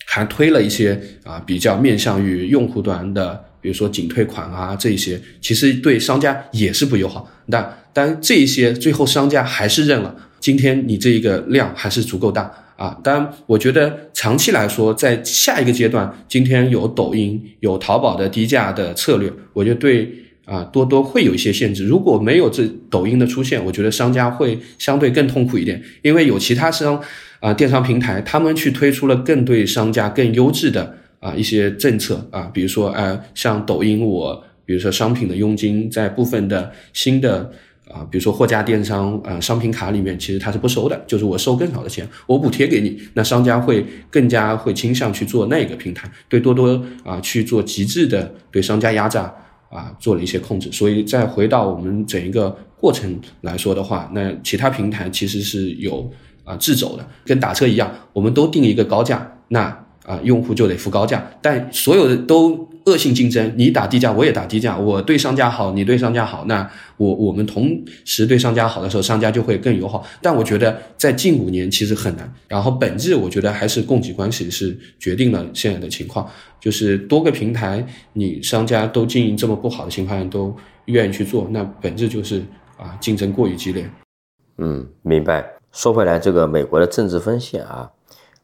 [0.06, 7.30] 还推了一些啊比较面向于用户端的，比如说仅退款啊这些，其实对商家也是不友好。
[7.48, 12.52] 但但这一些最后商家还是认了，今天你这一个量还是足够大。
[12.76, 20.12] 啊，当然，我觉得长期来说，在下一个阶段，今天有抖音、有淘宝的低价的策略，我觉得对
[20.46, 21.86] 啊多多会有一些限制。
[21.86, 27.00] 如果没有这抖音的出现，我觉得商家会相对更痛苦一点，因为有其他商
[27.38, 37.50] 啊电商平台，他们去推出了更对商家更优质的啊一些政策啊，比如说呃像抖音，我比如说商品的佣金在部分的新的。
[37.92, 49.30] 啊，比如说货架电商，啊，商品卡里面其实它是不收的，就是我收更少的钱，我补贴给你，那商家会更加会倾向去做那个平台，对多多啊去做极致的对商家压榨
[49.68, 56.10] 啊做了一些控制，所以再回到我们整一个过程来说的话，那其他平台其实是有
[56.44, 62.68] 啊自走的，跟打车一样，我们都定一个高价，那啊用户就得付高价，但所有的都。
[62.84, 70.04] 恶性竞争，你打低价，我也打低价，我对商家好，你对商家好，那我我们同时对商家好的时候，商家就会更友好。
[70.20, 72.28] 但我觉得在近五年其实很难。
[72.48, 76.28] 然后本质我觉得还是供给关系是决定了现在的情况，
[76.60, 80.52] 就是多个平台，你商家都经营这么不好的情况下都
[80.86, 82.42] 愿意去做，那本质就是
[82.76, 83.88] 啊竞争过于激烈。
[84.58, 85.48] 嗯，明白。
[85.70, 87.88] 说回来，这个美国的政治风险啊，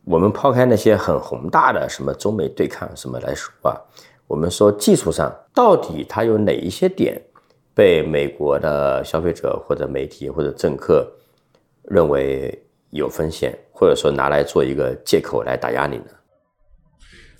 [0.08, 3.76] 我们抛开那些很宏大的什么中美对抗什么来说啊。
[4.26, 7.20] 我们说技术上到底它有哪一些点
[7.74, 11.06] 被美国的消费者或者媒体或者政客
[11.84, 16.04] 认为有风险，或者说拿来做一个借口来打压你呢？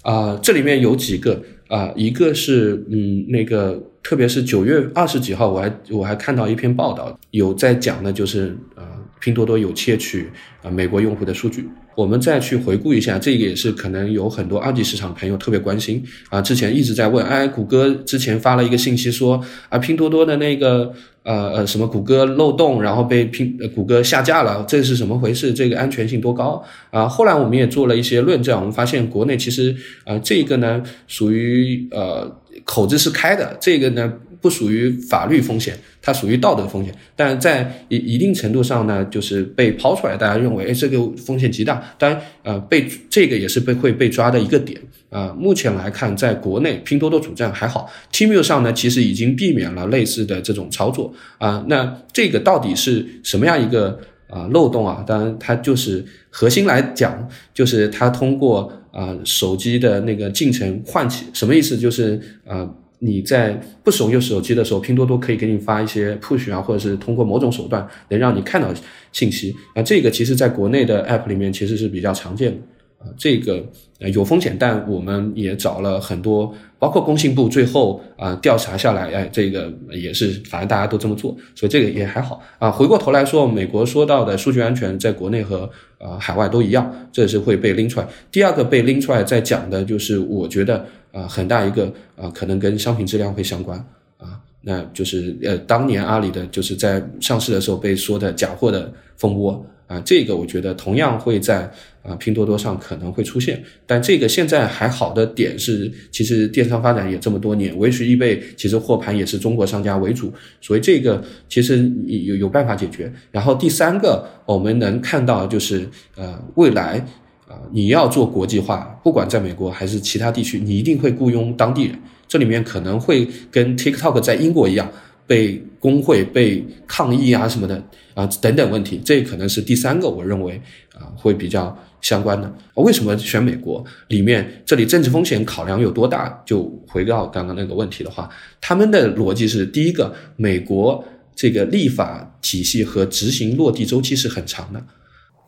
[0.03, 8.83] 啊，这里面有几个啊，一个是嗯，那个特别是九月二十几号，我还我还看到一篇报道，有在讲的就是呃，
[9.21, 10.29] 拼多多有窃取
[10.63, 11.69] 啊美国用户的数据。
[11.95, 16.41] 我们再去回顾一下，这个也是可能有很多二级市场朋友特别关心啊。
[16.41, 20.93] 之前一直在问，哎，谷歌之前发了一个信息说啊，拼多多的那个
[21.25, 25.53] 呃呃什么谷歌漏洞，然后被拼谷歌下架了，这是什么回事？
[25.53, 27.09] 这个安全性多高啊？
[27.09, 34.13] 后来我们也做了一些论证，我们发现国内其实啊这个呢属于呃口子是开的，这个呢。
[34.41, 35.77] 不属于法律风险，
[36.09, 41.83] 它属于道德风险，但在一一定程度上呢，就是被抛出来，大家认为，哎，这个风险极大。
[41.99, 45.37] 当然，呃，被这个也是被会被抓的一个点啊。
[45.39, 51.63] 目前来看，在国内拼多多主站还好，Temu 上呢，其实已经避免了类似的这种操作啊。
[51.69, 55.05] 那这个到底是什么样一个啊漏洞啊？
[55.07, 61.77] 当然，它就是核心来讲，就是它通过啊手机的那个进程唤起，什么意思？
[61.77, 62.67] 就是啊。
[63.01, 63.53] 你在
[63.85, 68.69] 不使用手机的时候，拼多多可以给你发一些 push 啊，或者是通过某种手段能让你看到
[69.13, 69.83] 信息啊。
[69.83, 72.59] 这个其实在国内的 app 里面其实是比较常见的
[72.99, 73.07] 啊。
[73.17, 73.65] 这个
[74.01, 82.69] 呃有风险，但我们也找了很多，包括工信部最后啊调查下来，哎，这个也是反正大家都这么做，所以这个也还好啊。
[82.69, 88.09] 回过头来说，美国说到的数据安全，在国内和呃海外都一样，这是会被拎出来。
[88.33, 90.85] 第二个被拎出来在讲的就是，我觉得。
[91.13, 93.79] 啊，很大一个啊，可能跟商品质量会相关
[94.19, 101.71] 啊，那就是呃，当年阿里的就是在上市的时候被说的假货的蜂窝啊，这个我觉得同样会在
[102.03, 113.11] 啊拼多多上可能会出现，但这个现在还好的点是，其实电商发展也这么多年，微时易贝其实货盘也是中国商家为主，所以这个其实有有办法解决。
[113.31, 117.03] 然后第三个我们能看到就是呃未来。
[117.49, 121.99] 啊，你要做国际化，不管在美国还是其他地区，你一定会雇佣当地人。
[122.29, 124.87] 这里面可能会跟 TikTok 在英国一样，
[125.27, 127.83] 被工会被抗议啊什么的
[128.13, 130.61] 啊等等问题，这可能是第三个，我认为
[130.95, 132.55] 啊会比较相关的。
[132.75, 133.83] 为什么选美国？
[134.09, 136.43] 里面这里政治风险考量有多大？
[136.45, 138.29] 就回到刚刚那个问题的话，
[138.61, 141.03] 他们的逻辑是：第一个，美国
[141.35, 144.85] 这个立法体系和执行落地周期是很长的。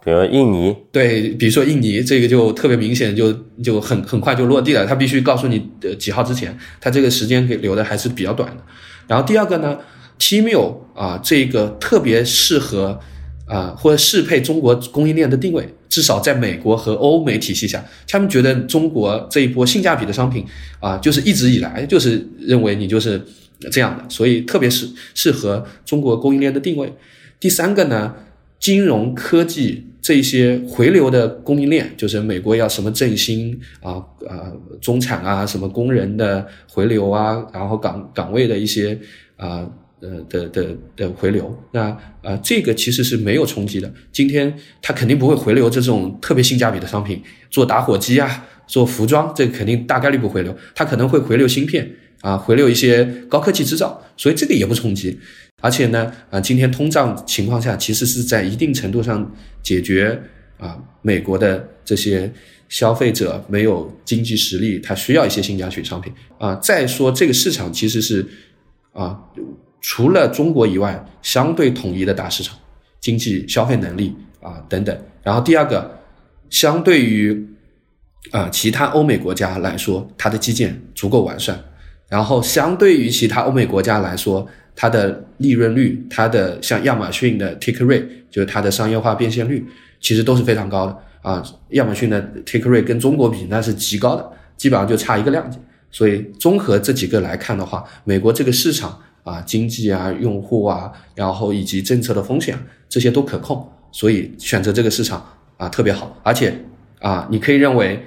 [0.05, 3.33] 比如印尼，对，比如说印尼，这个就特别明显，就
[3.63, 4.87] 就很很快就落地了。
[4.87, 5.63] 他必须告诉你
[5.99, 8.63] 几号之前，他这个时间给留的还是比较短的。
[9.07, 9.77] 然后第二个呢
[10.19, 12.99] ，Temu 啊，这个特别适合
[13.47, 20.47] 啊或者适配中国供应链的定位，至少在美国和欧美体系下，他们觉得中国这一波性价比的商品
[20.81, 23.21] 啊，就是一直以来就是认为你就是
[23.71, 26.91] 这样的，所以特别适适合中国供应链的定位。
[27.39, 28.15] 第三个呢，
[28.61, 29.87] 金融科技。
[30.03, 38.99] 这些回流的供应链，就是美国要什么振兴啊啊中产啊什么工人的回流啊，然后岗岗位的一些
[39.37, 39.69] 啊
[40.01, 43.93] 呃的的的回流，那啊这个其实是没有冲击的。
[44.11, 50.57] 今天它肯定不会回流这种特别性价比的商品，做打火机啊，做服装，这肯定大概率不回流。
[50.75, 51.89] 它可能会回流芯片
[52.23, 55.21] 啊，回流一些高科技制造，所以这个也不冲击。
[55.61, 59.31] 而且呢，啊，今天通胀情况下，其实是在一定程度上
[59.63, 60.21] 解决
[60.59, 62.33] 啊，美国的这些
[62.69, 66.55] 消费者没有经济实力，他需要一些性价比商品啊。
[66.57, 68.27] 再说这个市场其实是
[68.93, 69.19] 啊，
[69.81, 72.57] 除了中国以外，相对统一的大市场，
[73.01, 74.97] 经济消费能力啊等等。
[75.23, 75.99] 然后第二个，
[76.49, 77.47] 相对于
[78.31, 81.63] 啊其他欧美国家来说，它的基建足够完善。
[82.09, 84.45] 然后相对于其他欧美国家来说，
[84.81, 89.63] 它的利润率，它的像亚马逊的 take rate，就是它的商业化变现率，
[90.01, 91.45] 其实都是非常高的啊。
[91.73, 95.59] 亚马逊的 take rate 跟中国比那是极高的，基本上就差一个量级。
[95.91, 105.23] 所以综合这几个来看的话，美国这个市场啊，经济啊，用户啊，然后以及政策的风险这些都可控，所以选择这个市场
[105.59, 106.19] 啊特别好。
[106.23, 106.55] 而且
[107.01, 108.03] 啊，你可以认为，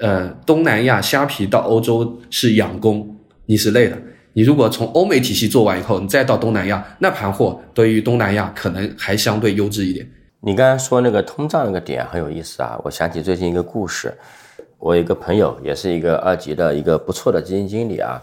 [0.00, 3.98] 呃，东南亚虾皮到欧洲是养工，你是累的。
[4.34, 10.08] 你如果从欧美体系做完以后，你再到东南亚，那盘货对于东南亚可能还相对优质一点。
[10.40, 14.12] 你刚才说那个通胀那个点很有意思啊，我想起最近一个故事，
[14.78, 18.22] 我有一个朋友也是一个二级的一个不错的基金经理啊，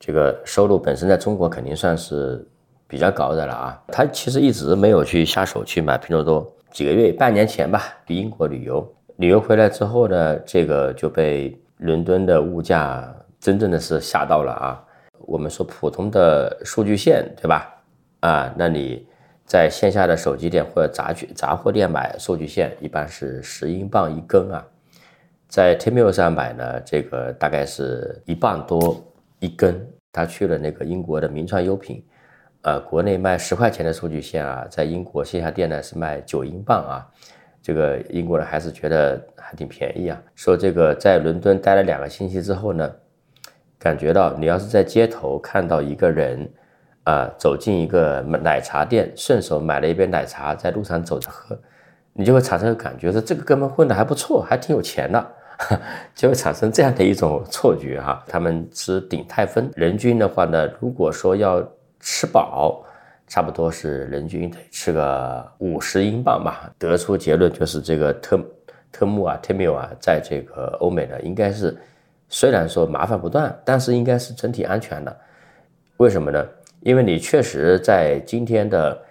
[0.00, 2.44] 这个收入本身在中国肯定算是
[2.88, 8.86] 比较高的了啊，他其实一直没有去下手去买拼多多，几个月半年前吧，去英国旅游，
[9.18, 14.82] 旅游回来之后呢，这个就被伦敦的物价真正的是吓到了啊。
[15.26, 17.82] 我们说普通的数据线，对吧？
[18.20, 19.06] 啊，那你
[19.44, 24.64] 在线下的手机店或者杂具杂货店买数据线，一般是十英镑一根啊。
[25.48, 29.04] 在 Temu 上买呢，这个大概是一磅多
[29.38, 29.86] 一根。
[30.12, 32.02] 他去了那个英国的名创优品，
[32.62, 37.06] 呃，国内卖十块钱的数据线啊，在英国线下店呢是卖九英镑啊，
[37.60, 40.20] 这个英国人还是觉得还挺便宜啊。
[40.34, 42.90] 说这个在伦敦待了两个星期之后呢，
[43.78, 46.48] 感觉到你要是在街头看到一个人
[47.04, 51.58] 啊，走进一个奶茶店，顺手买了一杯奶茶，在路上走着喝，
[52.12, 55.26] 你就会产生感觉说这个哥们混的还不错，还挺有钱的。
[56.14, 61.66] 就会产生这样的一种错觉哈，他们吃鼎泰丰，人均的话呢，如果说要
[61.98, 62.84] 吃饱，
[63.26, 66.70] 差不多是人均得吃个五十英镑吧。
[66.78, 68.38] 得出结论就是这个特
[68.92, 71.74] 特木啊 t e m u 啊，在这个欧美呢，应该是
[72.28, 75.16] 虽然说麻烦不断，但是应该是整体安全的。
[75.98, 76.46] 为什么呢？
[76.80, 79.02] 因为你确实在今天的。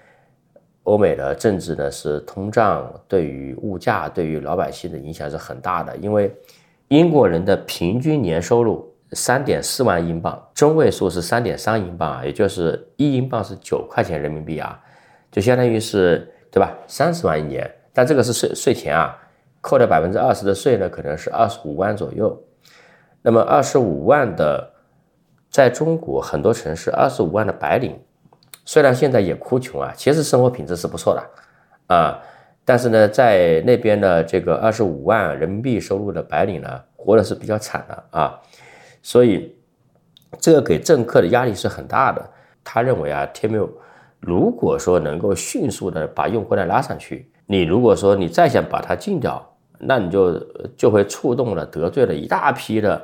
[0.85, 5.97] 欧美的政治呢，是通胀对于物价、对于老百姓的影响是很大的。
[5.97, 6.31] 因为
[6.89, 14.79] 英国人的平均年收入三点四万英镑，中位数是三点三英镑啊，也就是一英镑是九块钱人民币啊，
[15.31, 16.71] 就相当于是对吧？
[16.85, 19.17] 三十万一年，但这个是税税前啊，
[19.61, 22.39] 扣掉百分之二十的税呢，可能是二十五万左右。
[23.25, 24.71] 那么二十五万的，
[25.49, 27.99] 在中国很多城市，二十五万的白领。
[28.65, 32.21] 虽然现在也哭穷啊，其实生活品质是不错的，啊，
[32.63, 38.39] 但是呢，在那边的这个二十五万人民币收入的白领呢，活的是比较惨的啊，
[39.01, 39.55] 所以
[40.37, 42.23] 这个给政客的压力是很大的。
[42.63, 43.67] 他认为啊 t m u
[44.19, 49.43] 如果说能够迅速的把用户量拉上去，你如果说你再想把它禁掉，
[49.79, 50.39] 那你就
[50.77, 53.03] 就会触动了得罪了一大批的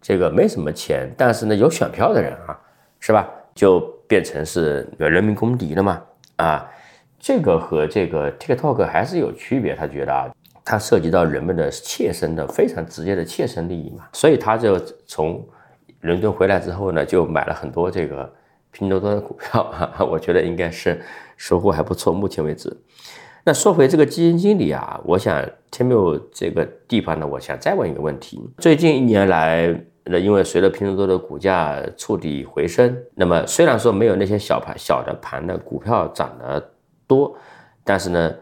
[0.00, 2.58] 这个没什么钱，但是呢有选票的人啊，
[3.00, 3.28] 是吧？
[3.54, 6.00] 就变成是人民公敌了嘛？
[6.36, 6.70] 啊，
[7.18, 9.74] 这个和这个 TikTok 还是有区别。
[9.74, 10.30] 他觉得啊，
[10.64, 15.44] 它涉及到人们的切身的、非常直接的切身利益嘛，所以他就从
[16.02, 18.32] 伦敦回来之后呢，就买了很多这个
[18.70, 19.92] 拼多多的股票啊。
[20.08, 21.00] 我觉得应该是
[21.36, 22.12] 收获还不错。
[22.12, 22.74] 目前为止，
[23.42, 29.80] 那说回这个基金经理啊，我想 Timu 这个地方呢，我想再问一个问题：最近一年来。
[30.10, 36.70] 那因为随着拼多多的股价触底回升，那么虽然说没有那些小盘小的盘的股票涨得
[37.06, 37.36] 多，
[37.84, 38.34] 但是呢，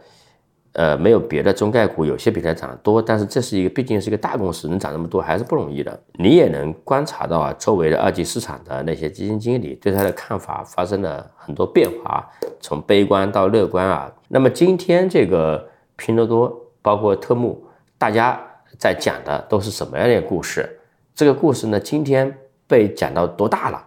[0.72, 5.98] 呃，没有别的中概股有些比它涨得多，但是这是一个毕竟是一个大公司，能涨这么多还是不容易的。
[6.18, 12.28] 你也能观察到啊，周围的二级市场的那些基金经理对它的看法发生了很多变化，
[12.60, 14.12] 从悲观到乐观啊。
[14.28, 17.64] 那么今天这个拼多多包括特木，
[17.96, 18.40] 大家
[18.78, 20.75] 在讲的都是什么样的故事？
[21.16, 22.36] 这个故事呢，今天
[22.66, 23.82] 被讲到多大了？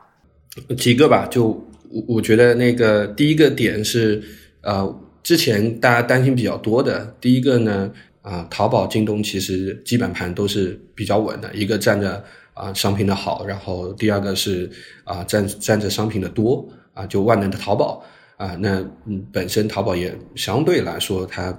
[0.75, 1.45] 几个吧，就
[1.91, 4.19] 我我觉得那个第一个点是，
[4.61, 7.91] 呃，之前大家担心比较多的，第一个呢，
[8.23, 12.23] 啊，淘宝、京东其实基本盘都是比较稳的，一个占着
[12.55, 14.67] 啊商品的好，然后第二个是
[15.03, 18.03] 啊占占着商品的多啊，就万能的淘宝
[18.38, 21.55] 啊，那嗯本身淘宝也相对来说它。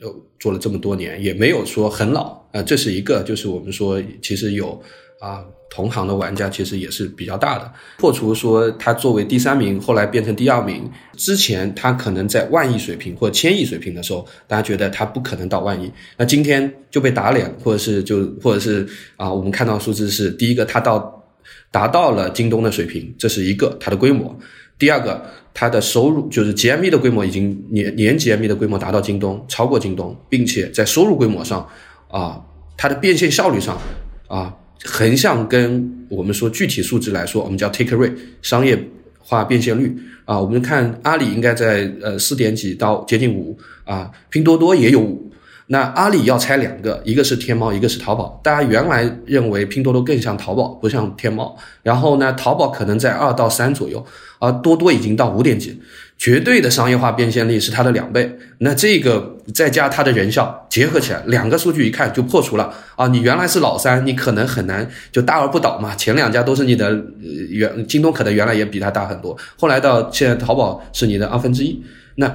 [0.00, 4.80] 呃，做了这么多年，也没有说很老啊，这是一个，就是我们说其实有
[5.20, 7.72] 啊，同行的玩家其实也是比较大的。
[7.98, 21.22] 破除说他作为第三名，后来变成第二名，之前他可能在万亿水平或千亿水平的时候，大家觉得他不可能到万亿，那今天就被打脸，或者是就或者是啊，我们看到数字是第一个，他到
[21.70, 24.36] 达到了京东的水平，这是一个它的规模。
[24.80, 25.22] 第二个，
[25.52, 31.68] 它的收入就是 GMV 的规模已经年年 GMV 的规模达到京东，超过京东，并且在收入规模上，
[32.08, 32.40] 啊，
[32.78, 33.78] 它的变现效率上，
[34.26, 38.82] 啊，横向跟我们说具体数值来说，我们叫 take rate 商业
[39.18, 45.29] 化变现率啊，我们看阿里应该在呃四点几到接近五啊，拼多多也有五。
[45.72, 48.40] 那阿里要拆两个，一个是天猫，一个是淘宝。
[48.42, 51.56] 大家原来认为拼多多更像淘宝，不像天猫。
[51.84, 54.04] 然后呢，淘宝可能在二到三左右，
[54.40, 55.80] 而多多已经到五点几，
[56.18, 58.36] 绝对的商业化变现力是它的两倍。
[58.58, 63.06] 那这个再加它的人效结合起来，两个数据一看就破除了啊！
[63.06, 65.94] 你原来是老三，你可能很难就大而不倒嘛。
[65.94, 67.04] 前两家都是你的呃
[67.48, 71.80] 原，京东可能原来也比它大很多，后来到现在淘宝是你的二分之一，
[72.16, 72.34] 那。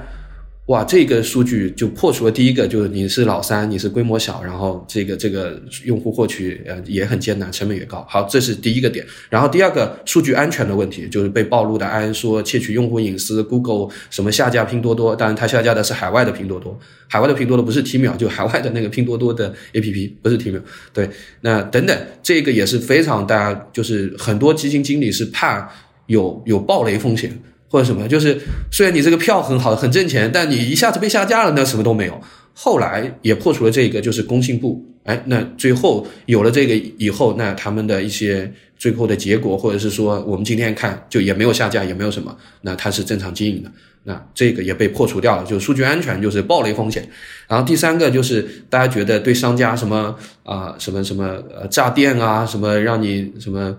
[0.68, 8.04] 哇，这个数据就破除了第一个，就是你是老三，你是规模小，然后这个这个用户获取呃也很艰难，成本也高。
[8.10, 9.06] 好，这是第一个点。
[9.30, 20.60] 然后第二个数据安全的问题，就是被暴露的安说窃取用户隐私，Google 什么下架拼多多，当然它下架的是海外的拼多多，海外的拼多多不是 T 秒，就海外的那个拼多多的 APP 不是 T 秒。
[20.92, 21.08] 对，
[21.42, 25.72] 那等等，这个也是非常大家就是很多基金经理是怕
[26.08, 27.40] 有有暴雷风险。
[27.70, 28.40] 或者什么，就是
[28.72, 32.22] 虽然你这个票很好，很挣钱，但你一下子被下架了，那什么都没有。
[32.54, 43.70] 后来也破除了这个，就是工信部，哎，那最后有了这个以后，那他们的一些最后的结果，或者是说我们今天看就也没有下架，也没有什么，那它是正常经营的，
[44.04, 47.06] 那这个也被破除掉了，就数据安全就是暴雷风险。
[47.50, 53.78] 然后第三个就是大家觉得对商家什么啊什么什么呃诈骗啊，什么让你什么。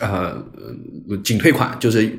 [0.00, 0.42] 呃，
[1.24, 2.10] 仅退款就是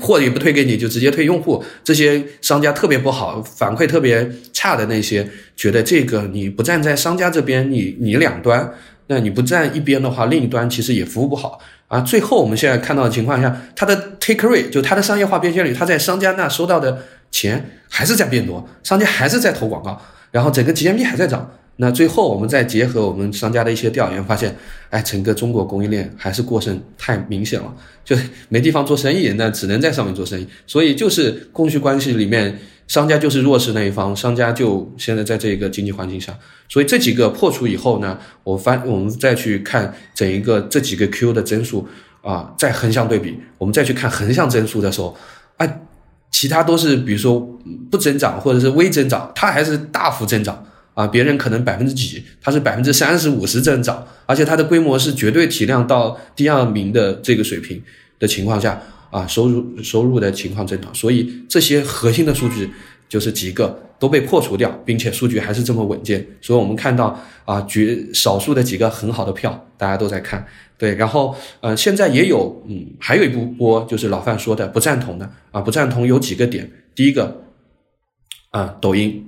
[0.00, 1.64] 货也不退给你，就直接退用户。
[1.82, 8.72] 这些商家特别不好，反馈特别差的那些，觉得这个你不站在商家这边，你你两端，
[9.06, 12.00] 那你不站一边的话，另一端其实也服务不好啊。
[12.00, 20.00] 最后我们现在看到的情况下，它的 take rate 就它的商业化变现率，它在商家那收到的钱还是在变多，商家还是在投广告，
[20.30, 21.54] 然后整个 GMV 还在涨。
[21.80, 24.52] 那最后，我们再结合我们商家的一些调研，发现，
[24.90, 27.72] 哎，整个中国供应链还是过剩太明显了，
[28.04, 28.16] 就
[28.48, 30.46] 没地方做生意，那只能在上面做生意。
[30.66, 32.58] 所以就是供需关系里面，
[32.88, 36.36] 商家就是弱势那一方，商家就现在在这个经济环境下，
[36.68, 41.86] 所以这几个破除以后呢，我发我们再去看整一个这几个 Q 的增速
[42.22, 45.16] 啊，再横向对比，我们再去看横向增速的时候，
[45.58, 45.68] 啊，
[46.32, 47.38] 其他都是比如说
[47.88, 50.64] 不增长或者是微增长，它还是大幅增长。
[50.98, 57.80] 啊，别人可能百分之几，它是百分之三十五十增长，而且它的规模是绝对体量到第二名的这个水平
[58.18, 58.82] 的情况下，
[59.12, 62.68] 啊，收入收入的情况增长，所以这些核心的数据
[63.08, 70.44] 就是几个都被破除掉，并且数据还是这么稳健，所以我们看到啊，绝少数的几个很好的票，大家都在看，
[70.76, 77.44] 对，然后呃，现在也有嗯，还有一部波就是老范说的不赞同的啊，不赞同有几个点，第一个
[78.50, 79.24] 啊，抖音。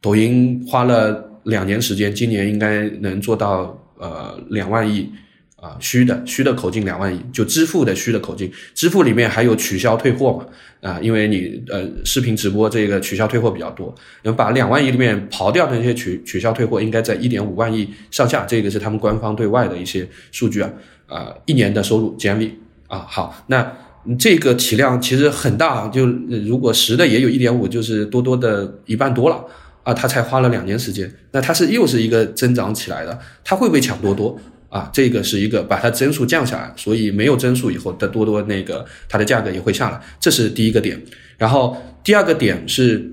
[0.00, 5.10] 抖音花了两年时间，今年应该能做到呃两万亿
[5.56, 10.46] 啊虚的虚的口径两万亿，就支付的虚的口径，支付里面还有取消退货嘛
[10.88, 13.92] 啊，因为你呃视频直播这个取消退货比较多，
[14.22, 20.70] 能把两万亿里面刨掉的那些取取消退货，应该在一点五万亿上下，这个是他们官方对外的一些数据啊
[21.06, 22.50] 啊一年的收入 GMV
[22.86, 23.72] 啊好，那
[24.16, 29.44] 这个体量其实很大，就如果实的也有一点五，就是多多的一半多了。
[29.88, 34.90] 啊，他才花了两年时间，那他是又是一个增长起来的，他会不会抢多多啊？
[34.92, 41.02] 这个是一个把它增速降下来，所以没有增速以后的多多那个它的价格也会下来，这是第一个点。
[41.38, 41.74] 然后
[42.04, 43.10] 第二个点是，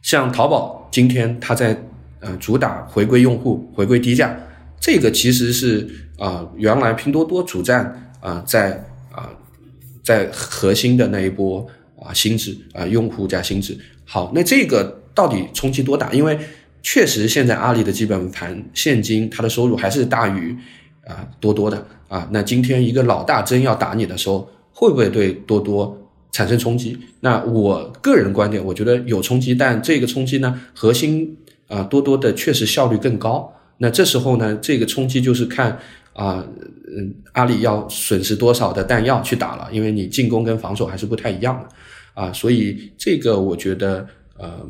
[0.00, 1.78] 像淘宝今天它在
[2.20, 4.34] 呃主打回归用户，回归低价，
[4.80, 8.82] 这个其实是啊原来拼多多主站啊在
[9.12, 9.28] 啊
[10.02, 11.66] 在核心的那一波
[12.02, 13.76] 啊心智啊用户加心智。
[14.06, 15.03] 好，那这个。
[15.14, 16.12] 到底冲击多大？
[16.12, 16.38] 因为
[16.82, 20.54] 确实现在阿里的基本盘现金它的收入还是大于
[21.06, 22.28] 啊多多的啊。
[22.30, 25.96] 那今天一个老大真要打你的时候，会不会对多多
[26.30, 26.98] 产生冲击？
[27.20, 31.34] 那我个人观点，我觉得有冲击，但这个冲击呢，核心
[31.68, 33.50] 啊多多的确实效率更高。
[33.78, 35.78] 那这时候呢，这个冲击就是看
[36.12, 36.44] 啊
[36.94, 42.30] 嗯阿里要损失多少的弹药去打了，因为你进攻跟防守还是不太一样的啊。
[42.32, 44.06] 所以这个我觉得
[44.36, 44.68] 呃。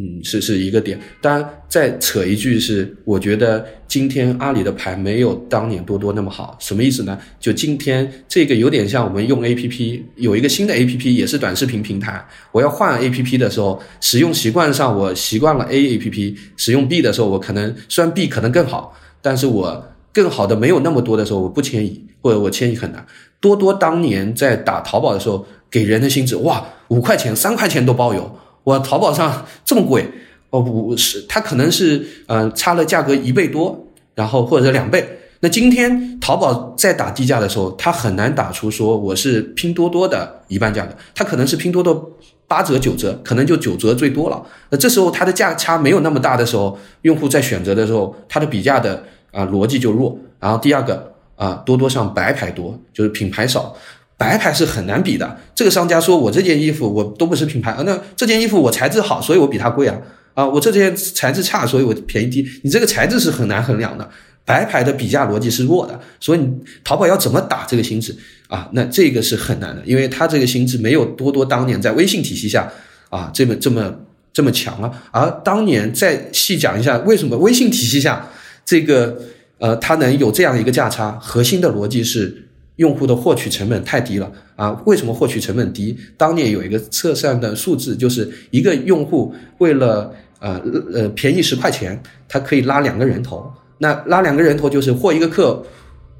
[0.00, 0.96] 嗯，是是一个点。
[1.20, 6.56] 当然，再扯一句是，我觉得今天阿里的牌没有当年多多那么好。
[6.60, 7.18] 什么意思呢？
[7.40, 12.24] 就今天这个有点像我们用 A P P，有一个新的 A P P 也是短视频平台。
[12.52, 23.04] 我要换 A P P 的时候，使用习惯上我习惯了 A A P P，使用 B 的时候，我可能虽然 B 可能更好，但是我更好的没有那么多的时候，我不迁移，或者我迁移很难。
[23.40, 28.38] 多多当年在打淘宝的时候，给人的心智哇，五块钱、三块钱都包邮。
[28.68, 30.06] 我淘宝上这么贵，
[30.50, 35.20] 哦不是，它可能是呃差了价格一倍多，然后或者两倍。
[35.40, 42.12] 那今天淘宝在打低价的时候，它很难打出说我是拼多多的一半价格，它可能是拼多多
[42.46, 44.44] 八折九折，可能就九折最多了。
[44.68, 49.02] 那这时候它的价差没有那么大的时候，用户在选择的时候，它的比价的
[49.32, 50.18] 啊逻辑就弱。
[50.38, 53.74] 然后第二个啊，多多上白牌多，就是品牌少。
[54.18, 55.38] 白牌是很难比的。
[55.54, 59.96] 这个商家说：“我这件衣服我都不是品牌啊，那这件衣服我材质好，所以我比它贵啊
[60.34, 60.44] 啊！
[60.44, 62.46] 我这件材质差，所以我便宜低。
[62.62, 64.10] 你这个材质是很难衡量的。
[64.44, 66.48] 白牌的比价逻辑是弱的，所以你
[66.82, 68.16] 淘宝要怎么打这个心智
[68.48, 68.68] 啊？
[68.72, 72.68] 那这个是很难的，因为它这个心智没有多多当年在微信体系下
[73.10, 73.94] 啊这么这么
[74.32, 74.90] 这么强啊。
[75.12, 78.28] 而当年再细讲一下，为什么微信体系下
[78.64, 79.16] 这个
[79.58, 81.16] 呃它能有这样一个价差？
[81.20, 82.47] 核心的逻辑是。
[82.78, 84.70] 用户的获取成本太低了啊！
[84.86, 85.96] 为什么获取成本低？
[86.16, 90.60] 当年有一个测算的数字，就是一个用户为了呃
[90.94, 93.52] 呃便宜十块钱，他可以拉两个人头。
[93.78, 95.62] 那拉两个人头就是获一个客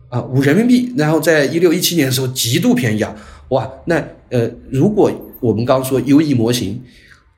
[0.09, 0.92] 啊五人民币。
[0.96, 3.14] 然后在一六一七年的时候极度便宜啊！
[3.50, 6.82] 哇，那呃如果我们刚说 U E 模型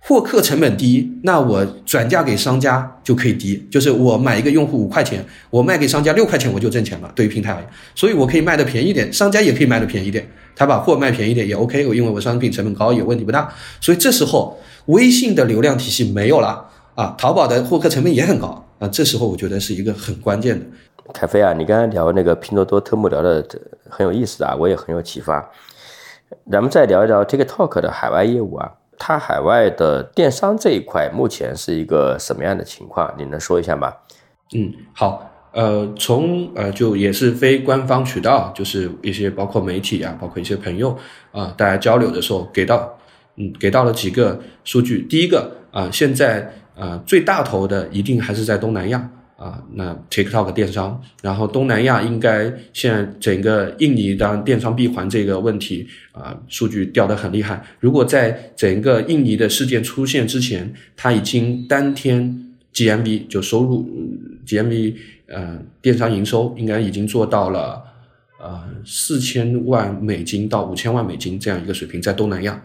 [0.02, 7.12] 获客成本低，那我转嫁给商家就可以低，就是我买一个用户五块钱，我卖给商家六块钱，我就挣钱了。
[7.14, 10.26] 对于平台而言，所以我可以卖的便宜点，商家也可以卖的便宜点，
[10.56, 13.52] 他把货卖便宜点也 OK，因为我商品成本高也问题不大。
[13.80, 20.64] 所以这时候微信的流量体系没有了啊，淘宝的获客成本也很高啊，这时候我觉得是一个很关键的。
[21.12, 23.46] 凯飞啊，你刚才聊那个拼多多、特木聊的
[23.88, 25.46] 很有意思啊，我也很有启发。
[26.50, 28.72] 咱们再聊一聊 TikTok 的海外业务啊。
[29.02, 33.12] 它海外的电商这一块目前是一个什么样的情况？
[33.16, 33.94] 你能说一下吗？
[34.54, 40.94] 嗯，好，呃，从呃就也是非官方渠道，就是一些包括媒体啊，包括一些朋友
[41.32, 42.98] 啊，大家交流的时候给到，
[43.36, 45.00] 嗯，给到了几个数据。
[45.08, 49.10] 第一个啊，现在啊最大头的一定还是在东南亚。
[49.40, 57.64] 啊，那 TikTok 电商，然后东南亚应该现在整个印尼当电商闭环这个问题啊，数据掉得很厉害。
[57.80, 63.88] 如果在整个印尼的事件出现之前，它已经当天 GMV 就收入
[64.46, 64.94] GMV
[65.28, 67.82] 呃电商营收应该已经做到了
[68.38, 72.62] 呃四千万美金到五千万美金这样一个水平，在东南亚。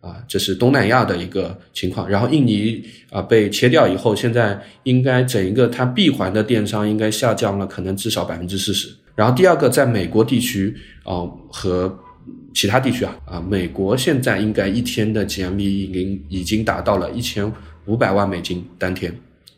[0.00, 2.08] 啊，这是东南亚的一个情况。
[2.08, 8.88] 然后印尼啊被切掉以后，现在应该整一个它闭环的电商应该下降了，可能至少百分之四十。
[9.14, 11.98] 然后第二个，在美国地区啊和
[12.54, 17.52] 其他地区啊啊，美国现在应该一天的 GMV 已经已经达到了一千
[17.86, 19.12] 五百万美金当天。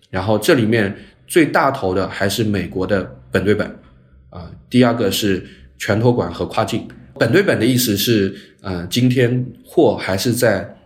[0.08, 3.68] 然后这里面最大头的还是美国的本对本
[4.30, 5.46] 啊，第二个是
[5.78, 6.88] 全托管和跨境。
[7.18, 10.76] 本对本的意思是，呃，今天货还是在，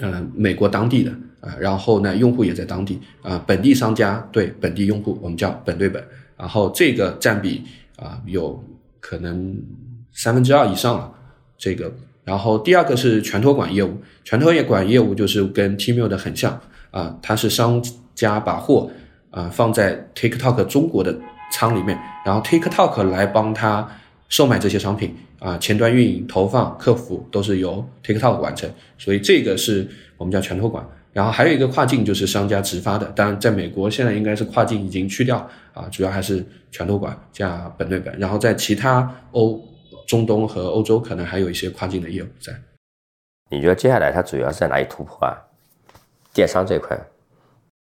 [0.00, 1.10] 呃，美国当地的
[1.40, 6.02] 啊，然后呢，用户也在当地啊，本地商家对本地用户，我们叫本对本，
[6.36, 7.64] 然后这个占比
[7.96, 8.62] 啊，有
[9.00, 9.56] 可能
[10.12, 11.12] 三分之二以上了，
[11.56, 11.92] 这个，
[12.24, 16.60] 然后第二个是全托管业务，全托管业务就是跟 Tmall 的很像
[16.92, 17.82] 啊，它是商
[18.14, 18.88] 家把货
[19.30, 21.18] 啊放在 TikTok 中国的
[21.52, 23.88] 仓里面，然后 TikTok 来帮他
[24.28, 25.16] 售卖这些商品。
[25.38, 28.68] 啊，前端运营、投放、客服都是由 TikTok 完成，
[28.98, 29.86] 所以这个是
[30.16, 30.84] 我们叫全托管。
[31.12, 33.06] 然后还有一个跨境，就是商家直发的。
[33.12, 38.16] 当然，在美国现在应该是跨境已经去掉啊，主要还是全托管加本对本。
[38.18, 39.60] 然后在其他欧、
[40.06, 42.52] 中东和欧洲，可能还有一些跨境的业务在。
[43.50, 45.38] 你觉得接下来它主要是在哪里突破啊？
[46.34, 46.98] 电商这块？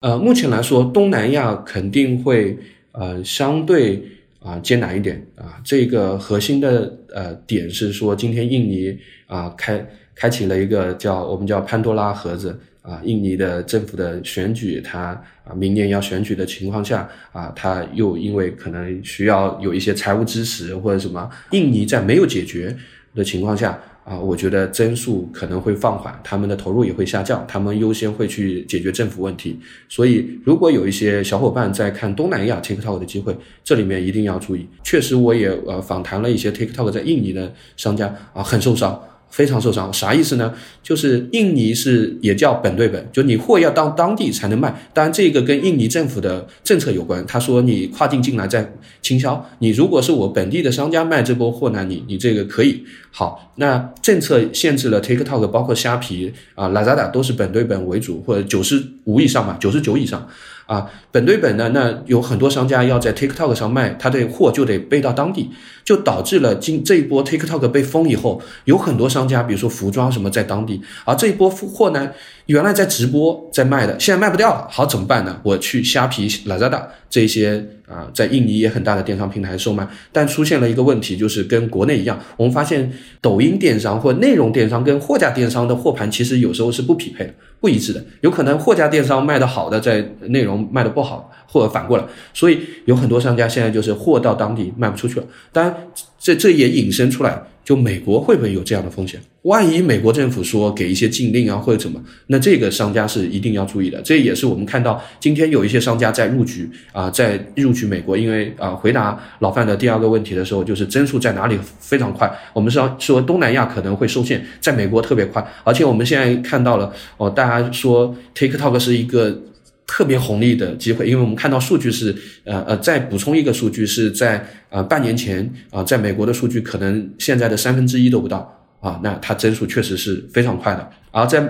[0.02, 2.58] 呃，目前来说，东南亚肯定会
[2.94, 4.04] 呃相对。
[4.44, 5.62] 啊，艰难一点啊！
[5.64, 22.76] 这个核心的呃点是说，今天印尼啊开开启了一个叫我们叫潘多拉盒子啊，印尼的政府的选举，它啊明年要选举的情况下啊，它又因为可能需要有一些财务支持或者什么，印尼在没有解决
[23.16, 23.82] 的情况下。
[24.04, 29.58] 啊，我觉得增速可能会放缓，他们的投入也会下降，他们优先会去解决政府问题。
[29.88, 34.68] 所以，如果有一些小伙伴在看东南亚 TikTok 的机会，这里面一定要注意。
[34.84, 39.02] 确实，我也呃访谈了一些 TikTok 在印尼的商家啊，很受伤。
[39.34, 40.54] 非常受伤，啥意思呢？
[40.84, 44.70] 就是印尼是也叫本对本，就你货要到当地才能卖。
[44.94, 47.26] 当然，这个跟印尼政府的政策有关。
[47.26, 48.72] 他说你跨境进来再
[49.02, 52.84] 倾销，你如果是我本地的商家卖这波货呢，你你这个可以。
[53.10, 60.28] 好，那政策限制了 TikTok，包括虾皮啊、Lazada 都是本对本为主，或者九十五以上吧，九十九以上。
[60.66, 65.50] 啊，本对本呢，那有很多商家要在 TikTok 上卖，他的货就得背到当地，
[65.84, 72.10] 就导致了今这一波 TikTok 被封以后，有很多商家，比如说服装什么在当地，而这一波货呢，
[72.46, 75.40] 原来在直播在卖的，现在卖不掉了，好怎么办呢？
[75.44, 82.92] 我去虾皮、Lazada 这些啊，在印尼也很大的电商平台售卖，但出现了一个问题，就是跟国内一样，我们发现
[83.22, 87.34] 抖音电商或内容电商跟货架电商的货盘其实有时候是不匹配的。
[87.64, 92.04] 不一致的，有可能货架电商卖的好的，在内容卖的不好，或者反过来，
[92.34, 95.26] 所以有很多商家现在就是货到当地卖不出去了。
[95.54, 95.74] 当然，
[96.20, 97.42] 这这也引申出来。
[97.64, 99.22] 就美国会不会有这样的风险？
[99.44, 104.02] 万一美国政府说给一些禁令啊，或者怎么，那这个商家是一定要注意的。
[104.02, 108.18] 这也是我们看到今天有一些商家在入局啊，在入局美国。
[108.18, 112.32] 因为啊，回答老范的第二个问题的时候，就是增速在哪里非常快。
[112.54, 115.46] 我们说说东南亚可能会受限，在美国特别快。
[115.64, 119.42] 而且我们现在看到了哦，大家说 TikTok 是一个。
[119.86, 122.16] 特别红利的机会，因为我们看到数据是，
[122.46, 130.92] 呃呃，再补充一个数据是在呃半年前啊，在美国的数据可能现在的三分之一都不到啊，那它增速确实是非常快的。
[131.12, 131.42] 而在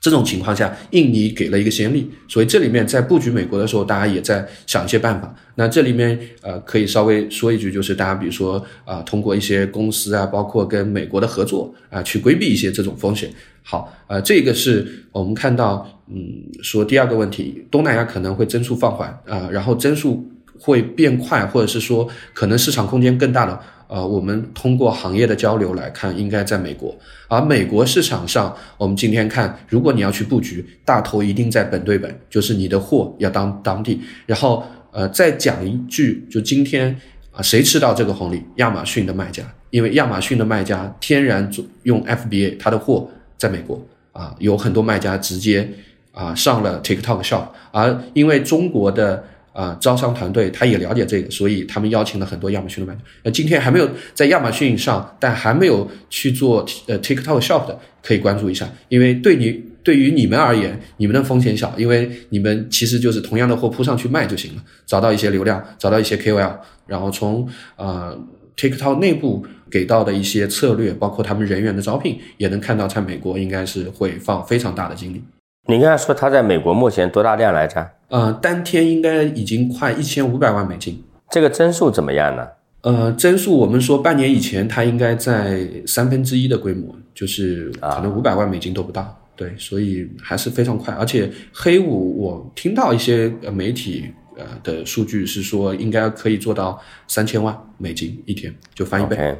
[0.00, 5.34] 这种情况下，印尼给了一个先例，所以这里面在布局美国的时候，大家也在想一些办法。
[5.56, 13.28] 那这里面呃可以稍微说一句，就是大家比如说啊，通过一些公司啊，包括跟美国的合作啊，去规避一些这种风险。
[13.64, 16.16] 好，呃，这个是我们看到，嗯，
[16.62, 20.26] 说第二个问题，东南亚可能会增速放缓啊、然后增速
[20.58, 26.94] 会变快，或者是说可能市场空间更大的，呃，我们通过行业的交流来看，应该在美国。
[27.26, 34.00] 而美国市场上，我们今天看，如果你要去布局，大头一定在本对本，就是你的货要当当地。
[34.26, 34.62] 然后，
[34.92, 36.94] 呃，再讲一句，就今天
[37.32, 38.42] 啊，谁吃到这个红利？
[38.56, 41.50] 亚马逊的卖家，因为亚马逊的卖家天然
[41.84, 43.82] 用 FBA，它的货在美国
[44.12, 45.66] 啊，有很多卖家直接
[46.12, 49.24] 啊上了 TikTok Shop，而因为中国的
[49.58, 53.04] 啊招商团队他也了解这个，所以他们邀请了很多亚马逊的卖家。
[53.24, 66.54] 呃，今天还没有在亚马逊上，但还没有去做呃 TikTok Shop 的，可以关注一下，因为对你对于你们而言，你们的风险小，因为你们其实就是同样的货铺上去卖就行了，找到一些流量，找到一些 KOL，
[66.86, 68.16] 然后从呃
[68.56, 75.22] TikTok 内部给到的一些策略，包括他们人员的招聘，也能看到在美国应该是会放非常大的精力。
[75.70, 77.86] 你刚才说他在美国目前多大量来着？
[78.08, 81.04] 呃，单天应该已经快一千五百万美金。
[81.30, 82.48] 这个增速怎么样呢？
[82.80, 89.14] 呃，增速我们说半年以前它应该在三分之一的规模，就是可能五百万美金都不到。
[89.36, 90.94] 对，所以还是非常快。
[90.94, 94.06] 而且黑五我听到一些呃媒体
[94.38, 99.36] 呃的数据是说，应该可以做到三千万美金一天，就翻一倍。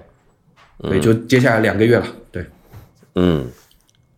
[0.82, 2.06] 对，就接下来两个月了。
[2.30, 2.44] 对，
[3.14, 3.50] 嗯，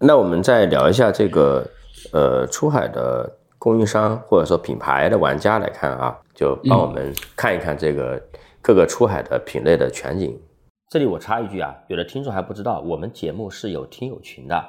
[0.00, 1.70] 那我们再聊一下这个
[2.12, 8.20] 呃出海的供应商或者说品牌的玩家来看啊，就帮我们看一看这个
[8.62, 10.40] 各个出海的品类的全景。
[10.88, 14.64] 这里我插一句啊，有的听众还不知道，我们节目是有听友群的，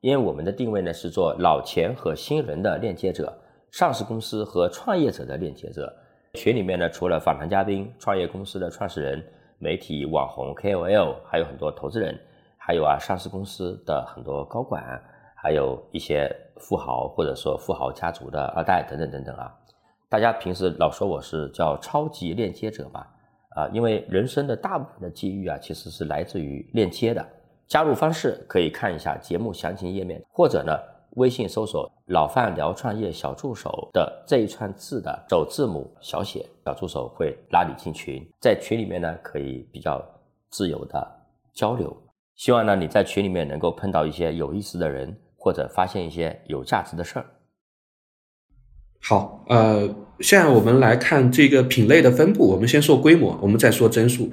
[0.00, 3.32] 因为我们的定位呢是做老钱和新人的链接者，
[3.70, 5.90] 上市公司和创业者的链接者。
[6.34, 9.22] 群里面呢，除了访谈嘉宾、创业公司的创始人、
[9.58, 12.18] 媒体、网红、KOL，还有很多投资人，
[12.58, 14.82] 还有啊上市公司的很多高管，
[15.42, 19.52] 还有一些富豪或者说富豪家族的二代等等等等啊。
[20.08, 23.04] 大家平时老说我是叫超级链接者嘛，
[23.56, 27.26] 啊，因为人生的大部分的机遇啊，其实是来自于链接的。
[27.66, 30.78] 加入方式可以看一下节目详情页面，或者呢，
[31.16, 40.00] 微信搜索“老范聊创业小助手”的这一串字的首字母小写，小助手会拉你进群，在群里面呢，可以比较
[40.50, 41.20] 自由的
[41.52, 41.96] 交流。
[42.34, 47.26] 希望呢，你在群里面能够碰到一些有意思的人，或者发现一些有价值的事儿。
[49.00, 52.46] 好，呃，现在我们来看这个品类的分布。
[52.46, 54.32] 我们先说规模，我们再说增速。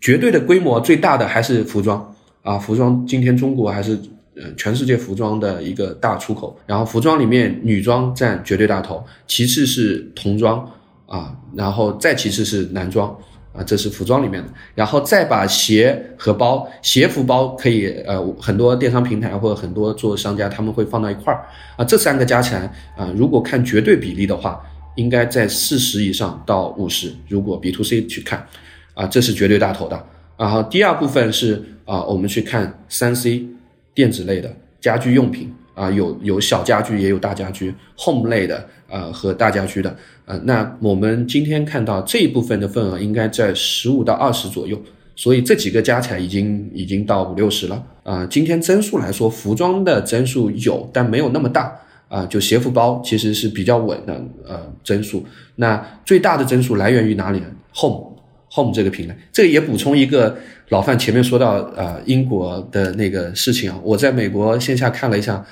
[0.00, 3.98] 绝对的规模最大的还是服装啊，服装今天中国还是
[4.36, 6.56] 呃全世界服装的一个大出口。
[6.64, 10.64] 然后服装里面女装占绝对大头，其次是童装
[11.06, 13.18] 啊，然后再其次是男装
[13.58, 14.48] 啊，这是服装里面的。
[14.74, 21.44] 然后再把鞋和包，鞋服包可以呃很多电商平台或者很多做商家他们会放到一块儿
[21.76, 24.62] 啊，这三个加起来啊，如果看绝对比例的话，
[24.94, 27.12] 应该在四十以上到五十。
[27.28, 28.46] 如果 B to C 去看。
[28.94, 30.06] 啊，这是绝对大头的。
[30.36, 33.46] 然后第二部分是啊，我们去看三 C
[33.94, 44.76] 电子类的家居用品啊，有有小家居也有大家居，Home 类的呃和大家居的呃，那我们今天看到这一部分的份额应该在十五到二十左右，
[45.14, 48.26] 所以这几个加起来已经已经到五六十了啊。
[48.28, 51.72] 今天增速来说，服装的增速有，但没有那么大
[52.08, 52.26] 啊。
[52.26, 55.24] 就鞋服包其实是比较稳的呃增速，
[55.54, 58.18] 那最大的增速来源于哪里呢？Home。
[58.50, 60.34] Home 这个品类，这个也补充一个
[60.70, 65.44] 老范前面说到呃英国的那个事情啊，我在美国线下看了一下，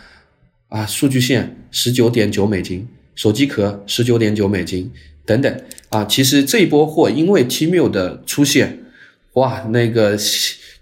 [0.69, 4.91] 啊数据线十九点九美金，手机壳十九点九美金
[5.25, 8.79] 等等啊，其实这一波货因为 Tmall 的出现，
[9.35, 10.17] 哇那个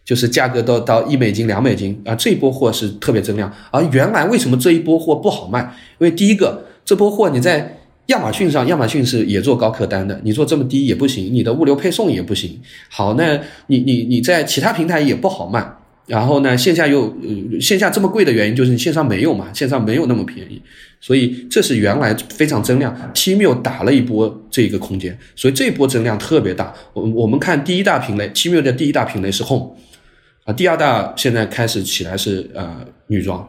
[0.05, 5.61] 就是价格都到一美金两美金啊，这一波货是特别增量，而原来为什么这一波货不好卖？
[5.99, 7.79] 因为第一个这波货你在
[8.09, 12.61] 亚马逊上，亚马逊是也做高客单的，你做这么低也不行，你的物流配送也不行。
[12.91, 15.67] 好，那你你你在其他平台也不好卖，
[16.07, 20.61] 然后呢，线下又呃线下这么贵的原因就是你线上没有嘛，线上没有那么便宜，
[21.01, 26.75] 所以这是原来非常增量，Tmall 打了一波这个空间，所以这一波增量特别大。
[26.93, 29.77] 我我们看第一大品类，Tmall 的第一大品类是 Home，
[30.45, 33.49] 啊，第二大现在开始起来是呃女装。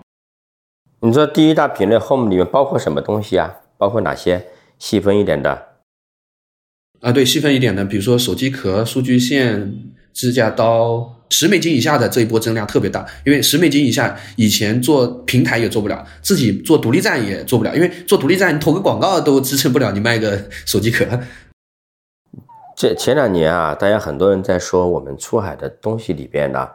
[1.02, 3.54] 你说第一大品类 Home 里面包括什么东西啊？
[3.78, 4.46] 包括哪些？
[4.78, 5.68] 细分一点的
[7.00, 9.74] 啊，对，细分一点的，比如说手机壳、数据线、
[10.12, 21.06] 指甲刀，十美金以下的这一波增量特别大，因为十美金以下以前做平台也做不了，自己做独立站也做不了，因为做独立站你投个广告都支撑不了，你卖个手机壳。
[22.78, 26.68] 这前两年啊，大家很多人在说我们出海的东西里边呢，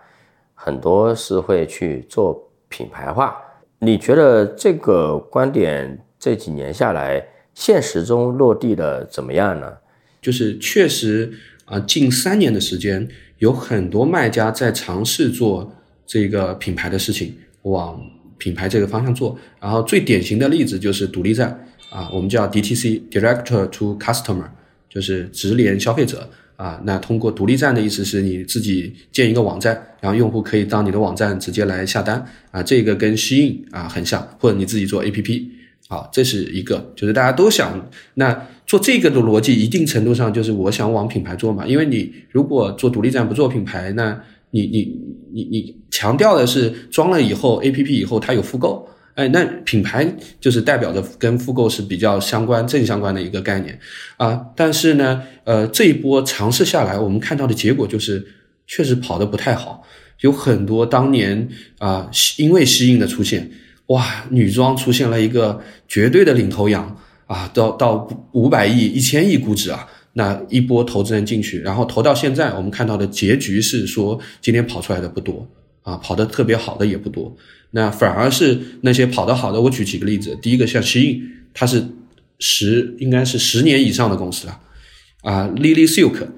[0.54, 3.36] 很多是会去做品牌化。
[3.80, 7.22] 你觉得这个观点这几年下来，
[7.54, 9.72] 现实中落地的怎么样呢？
[10.22, 11.32] 就是确实
[11.66, 13.08] 啊，近三年的时间，
[13.40, 15.70] 有很多卖家在尝试做
[16.06, 18.00] 这个品牌的事情，往
[18.38, 19.36] 品牌这个方向做。
[19.60, 24.48] 然后最典型的例子就是独立站啊，我们叫 DTC（Director to Customer），
[24.88, 26.30] 就是直连消费者。
[26.56, 35.46] 啊，那通过独立站的意思是你自己建一个网站，然后用户可以到你的网站直接来下单啊，这个跟西印啊很像，或者你自己做 APP，
[35.90, 44.22] 好，这是一个，就是大家都想那做这个的逻辑，一定程度上就是我想往品牌做嘛，因为你如果做独立站不做品牌，那
[44.52, 44.96] 你你
[45.32, 48.88] 你你强调的是装了以后 APP 以后它有复购。
[49.16, 50.06] 哎，那品牌
[50.38, 53.76] 就是代表着跟复购是比较相关、正相关的一个概念
[54.16, 54.40] 啊。
[54.54, 58.24] 但是呢，呃，这一波尝试下来，我们看到的结果就是
[58.68, 59.82] 确实跑得不太好。
[60.20, 63.50] 有很多当年啊，因为吸引的出现，
[63.90, 75.44] 哇，女装出现了一个绝对的领头羊啊，到到五百亿、一千亿估值啊，那一波投资人进去，然后投到现在，我们看到的结局是说，今天跑出来的不多
[75.82, 77.36] 啊，跑得特别好的也不多。
[77.72, 80.38] 那反而是那些跑得好的，我举几个例子。
[80.40, 81.22] 第一个像 Shein，，
[81.52, 81.84] 它是
[82.38, 84.60] 十应该是十年以上的公司了，
[85.22, 86.28] 啊，Lily Silk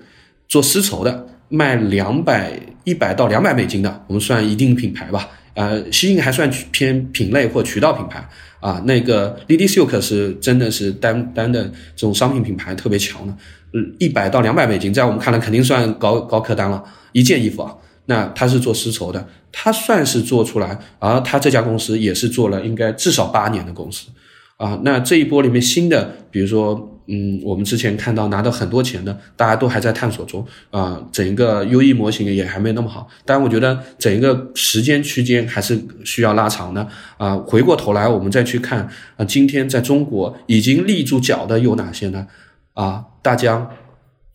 [0.48, 5.28] 做丝绸的，卖两百一百到两百美金的，我们算一定品牌吧。
[5.54, 8.26] 呃，西印还算偏品类或渠道品牌
[8.60, 8.82] 啊。
[8.86, 13.34] 那个 Lily Silk 是真的是单单的这种商品品牌特别强的，
[13.74, 16.82] 嗯，一百到两百美金，在我们看来肯定算高高客单了，
[17.12, 17.74] 一件衣服啊。
[18.06, 24.08] 那他是做丝绸的，他算是做出来，而他这家公司也是做了应该至少八年的公司，
[24.56, 36.86] 啊，那这一波里面新的，比如说，嗯，我们之前看到拿到很多钱的，大家都还在探索中，啊，整一个 U E 模型也还没那么好，但我觉得整一个时间区间还是需要拉长的，
[37.16, 42.26] 啊，回过头来我们再去看，啊，今天在中国已经立住脚的有哪些呢？
[42.74, 43.70] 啊，大疆、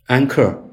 [0.06, 0.64] 安克，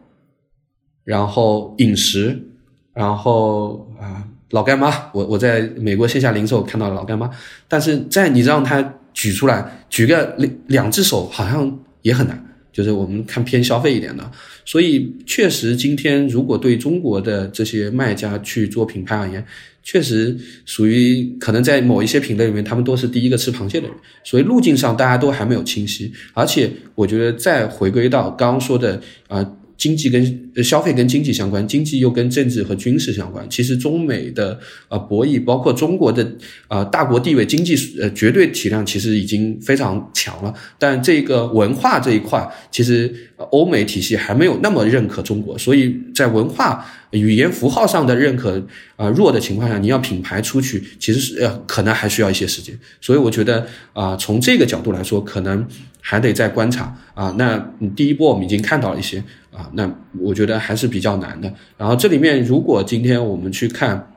[1.05, 2.51] 然后饮食。
[2.95, 7.29] 然后啊，老干妈，我我在美国线下零售看到了老干妈，
[7.67, 12.39] 但是在你让他举出来，举个两两只手好像也很难。
[12.73, 14.29] 就是我们看偏消费一点的，
[14.65, 19.47] 所以确实今天如果对中国的这些卖家去做品牌而言，
[19.85, 20.37] 确实
[20.67, 26.12] 属于可能在某一些品类里面，他们都是第一个吃螃蟹的人，所以路径上大家都还没有清晰。
[26.33, 29.49] 而且我觉得再回归到刚刚说的啊。
[29.85, 33.47] 经济跟消费跟经济相关，经济又跟政治和军事相关。
[33.51, 34.59] 其实中美的
[34.89, 36.26] 呃博弈，包括中国的
[36.68, 40.55] 呃大国地位、经济呃绝对体量，其实已经非常强了。
[40.78, 43.14] 但这个文化这一块，其实
[43.51, 48.66] 欧美体系还没有那么认可中国，所以在文化语言符号上的认可
[48.97, 52.74] 啊弱的情况下，你要品牌出去，其实是呃可能还需要一些时间。
[53.03, 55.66] 所以我觉得啊，从这个角度来说，可能
[56.01, 57.35] 还得再观察啊。
[57.37, 57.59] 那
[57.95, 59.22] 第一波我们已经看到了一些。
[59.57, 59.89] 啊，那
[60.19, 61.53] 我觉得还是比较难的。
[61.77, 64.11] 然后这里面，如果今天我们去看，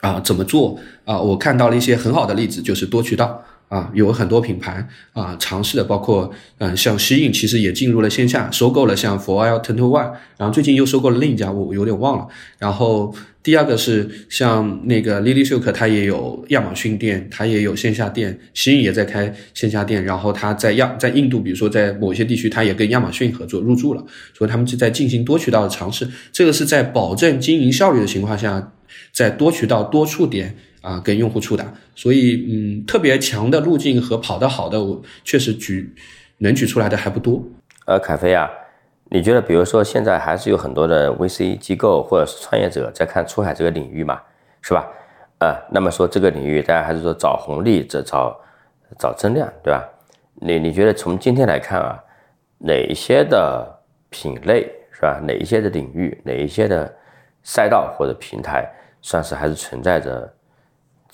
[0.00, 1.20] 啊，怎么做啊？
[1.20, 12.28] 我看到了一些很好的例子，就是多渠道啊，有很多品牌啊尝试的，包括嗯，像西印其实也进入了线下，收购了像 For L Ten to One，然后最近又收购了另一家，我有点忘了。
[12.58, 13.14] 然后。
[13.44, 24.02] 第二个是像那个 Lily Silk，它也有亚马逊店，它也有线下店，新颖也在开线下店，然后它在亚在印度，比如说在某些地区，它也跟亚马逊合作入驻了，
[24.32, 26.08] 所以他们是在进行多渠道的尝试。
[26.32, 28.72] 这个是在保证经营效率的情况下，
[29.12, 31.64] 在多渠道多触点啊跟用户触达。
[31.96, 35.92] 所以嗯，特别强的路径和跑得好的，我确实举
[36.38, 37.42] 能举出来的还不多。
[37.86, 38.50] 呃，凯飞啊。
[39.10, 44.20] 你觉得，比如说现在还是有很多的 VC 机构或者是创业者在看出海这个领域嘛，
[44.60, 44.88] 是吧？
[45.38, 48.36] 呃，那么说这个领域，大家还是说找红利，这找
[48.98, 49.84] 找增量，对吧？
[50.36, 52.02] 你你觉得从今天来看啊，
[52.58, 53.78] 哪一些的
[54.10, 55.20] 品类是吧？
[55.22, 56.92] 哪一些的领域，哪一些的
[57.44, 58.68] 赛道或者平台，
[59.00, 60.33] 算是还是存在着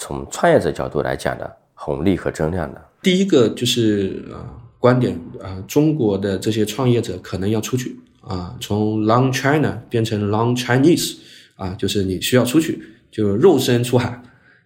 [0.01, 2.83] 从创业者角度来讲的红利和增量的？
[3.01, 4.59] 第一个就是啊。
[4.81, 11.19] 观点啊，中国的这些创业者可能要出去啊，从 Long China 变成 Long Chinese
[11.57, 14.23] 啊，就是你需要出去，就肉身出海。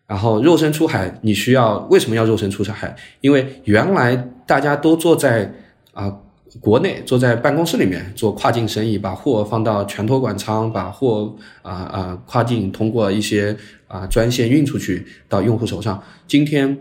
[0.06, 2.94] 然后肉身出海，你需要为什么要肉身出海？
[3.22, 4.14] 因为原来
[4.46, 5.52] 大家都坐在
[5.94, 6.16] 啊
[6.60, 16.02] 国内，坐在办公室里面做跨境生意，把货放到全托管仓，把货啊啊跨境通过一些啊专线运出去到用户手上。
[16.26, 16.78] 今天。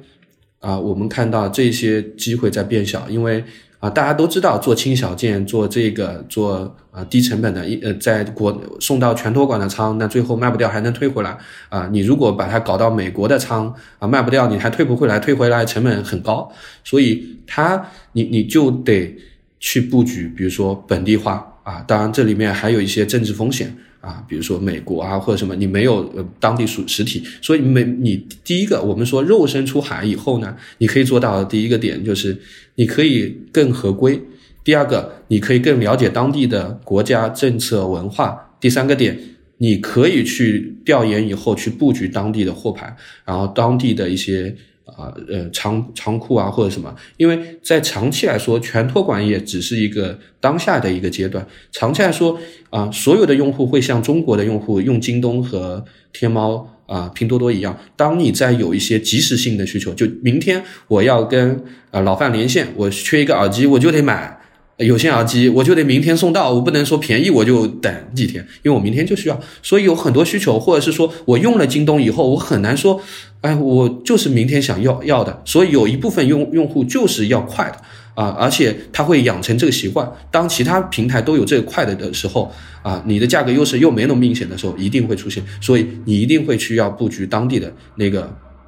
[0.64, 3.44] 啊，我们看到这些机会在变小，因为
[3.80, 11.90] 啊，大家都知道做轻小件，做这个做啊低成本的，一呃在国送到全托管的仓，那最后卖不掉还能退回来啊。
[11.92, 16.50] 你如果把它搞到美国的仓啊，卖不掉你还退不回来，退回来成本很高，
[16.86, 19.18] 所以它你你就得
[19.64, 21.34] 去布局，比如说本地化
[21.64, 23.74] 啊，当然这里面还有一些政治风险。
[24.02, 32.38] 啊，比如说美国啊，或者什么，你没有呃当地属实体，所以没你第一个，我们说肉身出海以后呢，你可以做到的第一个点就是
[32.76, 34.20] 你可以更合规；
[34.62, 39.18] 第二个，你可以更了解当地的国家政策文化；第三个点，
[39.60, 42.94] 你可以去调研以后去布局当地的货盘，
[43.24, 44.54] 然后当地的一些。
[44.86, 51.46] 啊，呃，仓仓库啊，或者什么，因为在长期来说，全托管也只是一个当下的一个阶段。
[51.72, 52.38] 长期来说，
[52.70, 64.40] 啊，所有的用户会像中国的用户用京东和天猫啊、拼多多一样，当你在有一些即时性的需求，就明天我要跟呃老范连线，我缺一个耳机，我就得买。
[64.78, 73.00] 有线耳机我就得明天送到，我不能说便宜我就等几天，因为我明天就需要，所以有很多需求，或者是说我用了京东以后，我很难说，
[73.44, 77.78] 哎，我就是明天想要要的，所以有一部分用用户就是要快的
[78.16, 88.22] 啊，而且他会养成这个习惯，当其他平台都有这个快的的时候啊，你的价格优势又没那么明显的时候，一定会出现，所以你一定会需要布局当地的那个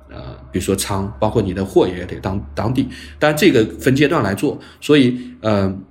[0.10, 0.22] 呃，
[0.52, 5.84] 比如说仓，包括你的货也得当当地，但这个分阶段来做，所以嗯。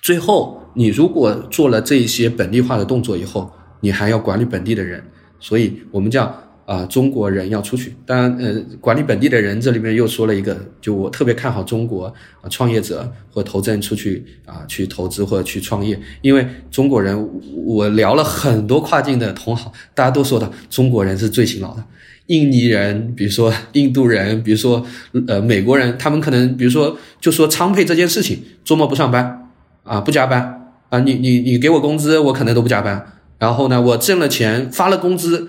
[0.00, 5.02] 最后，你如果做了这一些本地化的动作以后，你还要管理本地的人，
[5.40, 6.32] 所以我们叫
[6.68, 7.94] 啊中国人要出去。
[8.04, 12.04] 当然，呃，管理本地的人这里面又说了一个，就我特别看好中国
[12.42, 17.16] 啊创业者或投资人出去啊去投资或者去创业，因为中国人，
[17.64, 21.82] 我聊了很多跨境的同行，大家都说的中国人是最勤劳的。
[22.26, 24.84] 印尼人，比如说印度人，比如说
[25.26, 29.44] 呃美国人，他们可能比如说就说仓配这件事情，周末不上班。
[29.84, 30.98] 啊，不加班啊！
[31.00, 33.06] 你你你给我工资，我可能都不加班。
[33.38, 35.48] 然后呢，我挣了钱发了工资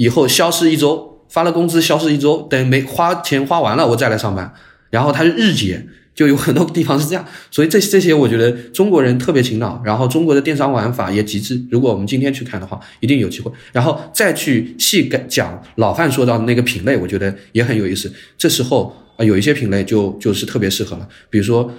[0.00, 4.50] 以后消失一周，发了工资消失一周，等没花钱花完了，我再来上班。
[4.88, 7.22] 然后他是日结，就有很多地方是这样。
[7.52, 11.62] 所以这这些我觉得中国人特别勤劳，然后中国的电商玩法也极致。
[11.70, 13.52] 如果我们今天去看的话，一定有机会。
[13.72, 18.10] 然后再去细讲老范说到的那个品类，我觉得也很有意思。
[18.38, 21.70] 这时候啊，有一些品类就就是特别适合了，比如说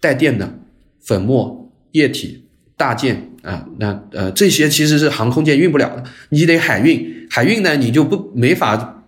[0.00, 0.58] 带电的。
[1.02, 2.44] 粉末、液体、
[2.80, 7.28] 大件啊，那呃这些其实是航空舰运不了的，你得海运。
[7.28, 9.04] 海运呢，你就不没法，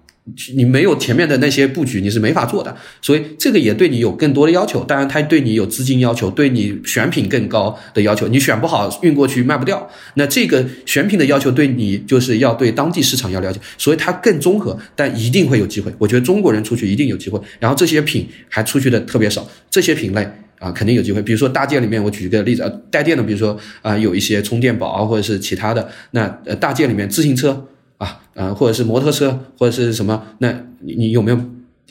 [0.55, 2.77] 你没有前面的那些布局，你是没法做的。
[3.01, 4.85] 所以这个也对你有更多的要求。
[4.85, 8.29] 当然，它对你有资金要求，对你选品更高的要求。
[8.29, 9.91] 你选不好，运过去卖不掉。
[10.15, 15.93] 那这个选品的要求对你就是要对当地市场要了解，所以它更综合，但一定会有机会。
[15.99, 17.41] 我觉得中国人出去一定有机会。
[17.59, 20.31] 然后这些品还出去的特别少，这些品类。
[20.63, 21.21] 啊，肯定有机会。
[21.21, 25.89] 比如说大件里面，我举一个例子，带电的，比如说啊，有一些充电宝啊，或者是其他的。
[26.13, 27.67] 那呃，大件里面，自行车
[27.99, 30.25] 啊，呃，或者是摩托车，或者是什么？
[30.39, 31.41] 那你你有没有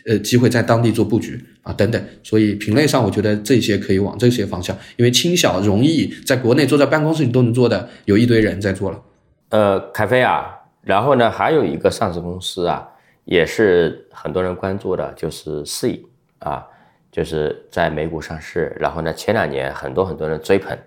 [0.05, 1.73] 呃机会在当地做布局啊？
[1.73, 2.01] 等等。
[2.23, 9.01] 所以品类上，我觉得这些可以往这些方向，因为轻小容易，在国内坐在办公室你都能做的，有一堆人在做了。
[9.49, 10.45] 呃，凯飞啊，
[10.81, 12.87] 然后呢，还有一个上市公司啊，
[13.25, 16.01] 也是很多人关注的，就是 C
[16.39, 16.63] 啊。
[17.11, 20.77] 就是在美股上市，然后呢，前两年很多很多人追捧，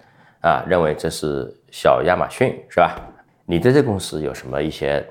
[0.40, 2.96] 啊，认为这是小亚马逊，是吧？
[3.46, 5.06] 你对这公司有什么一些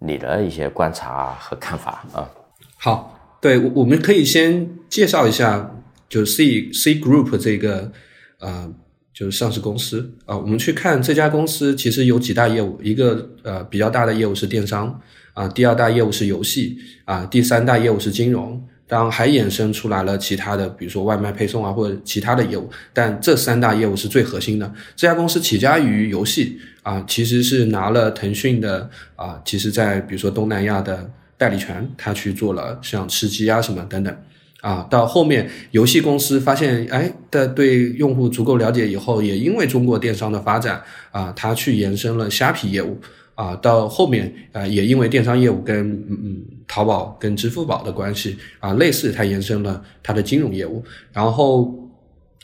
[0.00, 2.28] 你的一些观察和看法啊？
[2.76, 5.70] 好，对，我我们可以先介绍一下，
[6.08, 7.92] 就是 C C Group 这个
[8.40, 8.68] 啊，
[9.14, 10.36] 就是上市公司啊。
[10.36, 15.00] 我们去看这家公司，其实有几大业务，一个呃比较大的业务是电商
[15.34, 18.60] 啊，第二大业务是游戏啊，第三大业务是金融。
[18.88, 24.72] 当然还衍生出来了其他的，比如说外卖配送啊，或者其他的业务，但这三大业务是最核心的。
[24.96, 34.16] 这家公司起家于游戏啊，其实是拿了腾讯的啊，其实在比如说东南亚的代理权，他去做了像吃鸡啊什么等等
[34.62, 34.86] 啊。
[34.88, 42.98] 到后面游戏公司发现哎的对用户足够了解以后，也因为中国电商的发展啊，他去延伸了虾皮业务。
[43.38, 50.82] 啊，到后面啊，也因为电商业务跟嗯淘宝跟支付宝的关系啊，类似，它延伸了它的金融业务。
[51.12, 51.72] 然后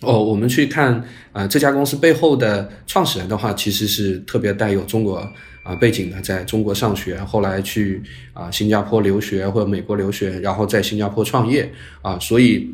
[0.03, 5.17] 哦，我们去看啊，这家公司背后的创始人的话，其实是特别带有中国
[5.65, 8.01] 啊背景的，在中国上学，后来去
[8.33, 11.69] 啊新加坡留学或者美国留学，然后在新加坡创业
[12.03, 12.73] 啊，所以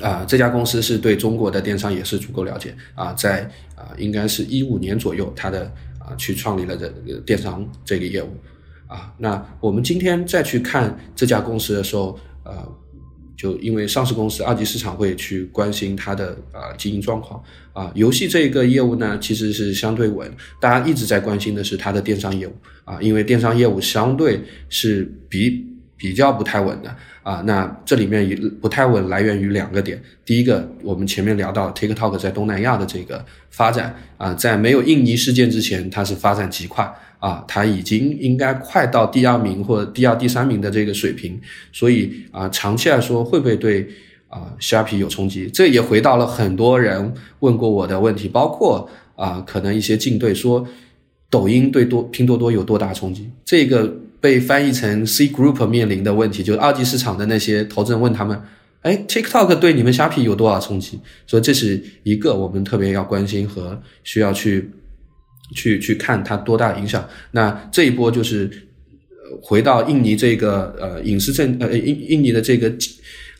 [0.00, 5.68] 啊这家公司是对中国的电商也是足够了解啊，在啊应该是一五年左右，它的。
[6.04, 8.28] 啊，去创立了这个电商这个业务，
[8.86, 12.66] 啊，那我们今天再去看这家公司的时候，呃，
[13.36, 17.42] 就因为上市公司二级市场会去关心它的啊经营状况
[17.72, 20.30] 啊，游戏这个业务呢其实是相对稳，
[20.60, 22.52] 大家一直在关心的是它的电商业务
[22.84, 25.64] 啊，因为电商业务相对是比
[26.02, 26.92] 比较不太稳的
[27.22, 36.92] 啊，那这里面也不太稳来源于两个点，第一个我们前面聊到 TikTok 在东南亚的这个发展啊，在没有印尼事件之前，它是发展极快。
[37.20, 41.40] 啊，它已经应该快到第二名或者第二、第三名的这个水平，
[41.72, 43.86] 所以啊，长期来说会不会对
[44.26, 45.48] 啊虾皮有冲击？
[45.48, 50.66] 这也回到了很多人问过我的问题，包括啊，可能一些竞对说
[51.30, 53.30] 抖音对多拼多多有多大冲击？
[53.44, 58.40] 这个被翻译成 C Group 面临的问题，就是二级市场的那些投资人问他们，
[58.80, 60.98] 哎，TikTok 对你们虾皮有多少冲击？
[61.26, 64.70] 所以这是一个我们特别要关心和需要去。
[65.54, 67.06] 去去看它多大影响？
[67.32, 68.50] 那这一波就是
[69.42, 72.72] 回到印尼这个呃影视政呃印印尼的这个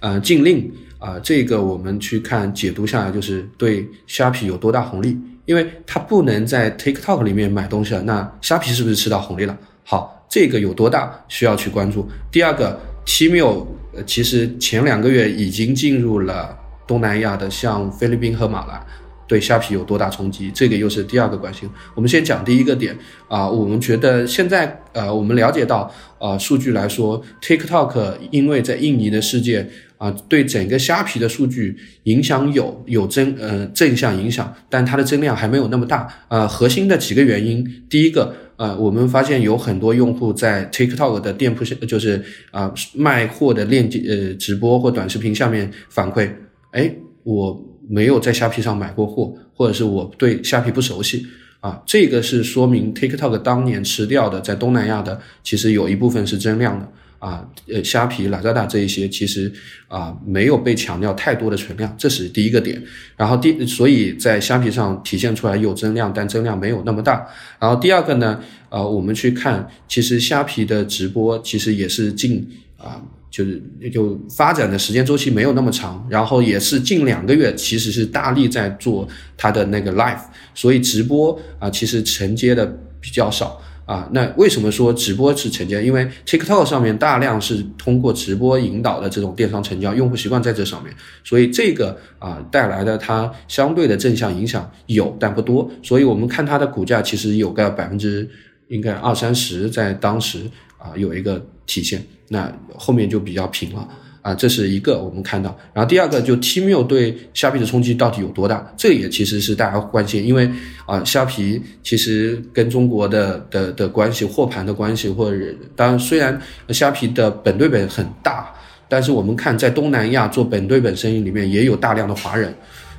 [0.01, 5.17] 呃禁令啊，这个我们去看解读下来就是对虾皮有多大红利？
[5.47, 9.59] 因为它不能在 TikTok 里面买东西了，那虾皮是不是吃到红利了？
[9.83, 12.09] 好，这个有多大需要去关注？
[12.31, 13.67] 第二个，Tmall
[14.07, 16.57] 其实前两个月已经进入了
[16.87, 18.83] 东南亚的，像菲律宾和马来。
[19.29, 20.51] 对虾皮有多大冲击？
[20.55, 21.69] 这个又是第二个关心。
[21.95, 22.97] 我们先讲第一个点
[23.29, 29.67] 啊，我们觉得现在呃，我们了解到啊，数据来说，TikTok 因为在印尼的世界
[29.97, 36.47] 啊，对整个虾皮的数据影响有有正呃正向影响，但它的增量还没有那么大啊。
[36.47, 46.31] 核心的几个原因，第一个呃，我们发现有很多用户在 TikTok 的店铺下就是啊卖货的链接呃直播或短视频下面反馈，
[46.71, 46.95] 哎
[47.25, 47.69] 我。
[47.89, 51.27] 没有在虾皮上买过货，或者是我对虾皮不熟悉
[51.61, 56.89] 啊，这个是说明 TikTok 当年吃掉的在东南亚的，其实有一部分是增量的
[57.23, 59.53] 啊，呃，虾皮、拉扎达这一些其实
[59.87, 62.83] 啊没有被强调太多的存量，这是第一个点。
[63.17, 67.25] 然后第，所以在虾皮上体现出来有增量，但增量没有那么大。
[67.61, 72.45] 然后第二个呢，呃，我们去看，其实虾皮的直播其实也是近
[72.77, 73.01] 啊。
[73.33, 79.09] 就是就发展的时间周期没有那么长，然后也是近两个月，其实是大力在做
[79.39, 80.21] 它的那个 live，
[80.55, 82.67] 所以直播啊其实承接的
[83.01, 84.09] 比较少啊。
[84.13, 85.83] 那为什么说直播是承接？
[85.83, 95.71] 因为 TikTok 上面大量是通过直播引导的这种电商成交，用户习惯在这上面，所以这个啊带来的它相对的正向影响有，但不多。
[95.83, 98.29] 所以我们看它的股价其实有个百分之
[98.69, 100.41] 应该二三十，在当时
[100.79, 102.03] 啊有一个体现。
[102.29, 103.87] 那后面就比较平了
[104.23, 105.55] 啊，这是一个我们看到。
[105.75, 108.73] 然后第二个就 Tmall 对虾皮的冲击到底有多大？
[108.77, 110.49] 这也其实是大家关心，因为
[110.87, 115.37] 啊，虾皮其实跟中国的的的关系、货盘的关系，或者
[115.75, 118.51] 当然虽然虾皮的本对本很大，
[118.89, 122.55] 但是我们看在东南亚做本对本生意里面也有大量的华人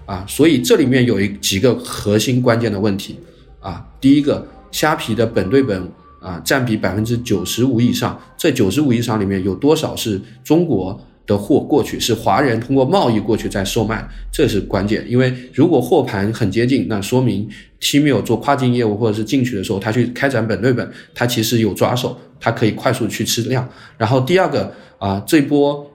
[0.06, 3.18] 啊，所以这里面有一几个核心关键的问题
[3.62, 3.86] 啊。
[4.02, 5.90] 第一个，虾皮的本对本。
[6.24, 15.06] 啊，占比百分之九十五以上，这九十五以上里面有多少是中国的货过去，是华人通过贸易过去再售卖，这是关键。
[15.08, 17.48] 因为如果货盘很接近，那说明
[17.80, 23.68] Tmall 做跨境业务或者是进去的时候，他去开展本对本，他其实有抓手，他可以快速去吃量。
[23.98, 25.90] 然后第二个啊，这波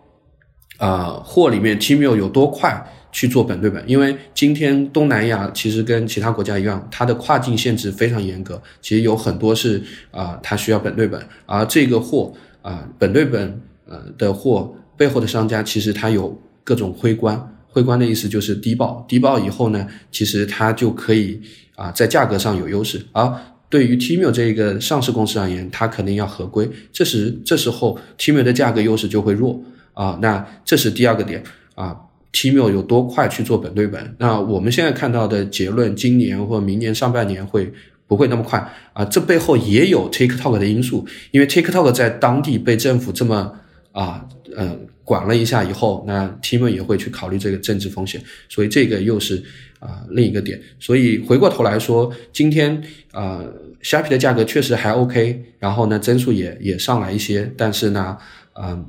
[0.77, 2.85] 啊货里面 Tmall 有多快？
[3.11, 13.59] 去做本对本，因为今天东南亚其实跟其他国家一样，它的跨境限制非常严格，其实有很多是啊，它需要本对本，而这个货啊，本对本
[13.89, 21.41] 呃的货背后的商家其实它有各种灰关，灰关的意思就是低报，低报以后呢，其实它就可以
[21.77, 23.33] 啊在价格上有优势，而
[23.71, 29.63] 对于 Tmall 这个上市公司而言，它肯定要合规，这时这时候 Tmall 的价格优势就会弱
[29.95, 31.43] 啊，那这是第二个点
[31.75, 31.97] 啊。
[32.31, 34.15] Tmall 有多快去做本对本？
[34.19, 37.73] 那我们现在看到的结论，今年或明年上半年会
[38.07, 39.03] 不会那么快啊？
[39.07, 43.53] 这背后也有 TikTok 的因素，因为 TikTok 在当地被政府这么
[44.01, 44.27] 啊
[44.57, 49.43] 呃管了一下以后，那 Team 也会去考虑这个政治风险，所以这个又是
[49.81, 50.61] 啊另一个点。
[50.79, 52.83] 所以回过头来说，今天
[53.13, 53.43] 啊
[53.81, 58.17] 虾皮的价格确实还 OK，然后呢增速也也上来一些，但是呢，
[58.61, 58.87] 嗯，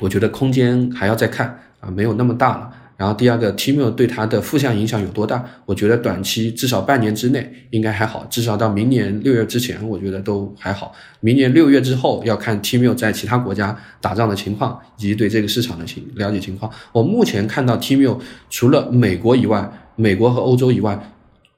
[0.00, 1.64] 我觉得空间还要再看。
[1.80, 2.70] 啊，没有那么大了。
[3.00, 5.42] 然后第二个，Tmall 对它的负向影响有多大？
[5.64, 10.92] 我觉得短期至少半年之内应该还好，至少到明年六月之前，我觉得都还好。
[11.20, 16.70] 明年六月之后要看 Tmall 在其他国家打仗的情况，以及对这个市场的情了解情况。
[16.92, 18.20] 我目前看到 Tmall
[18.50, 21.10] 除了美国以外，美国和欧洲以外，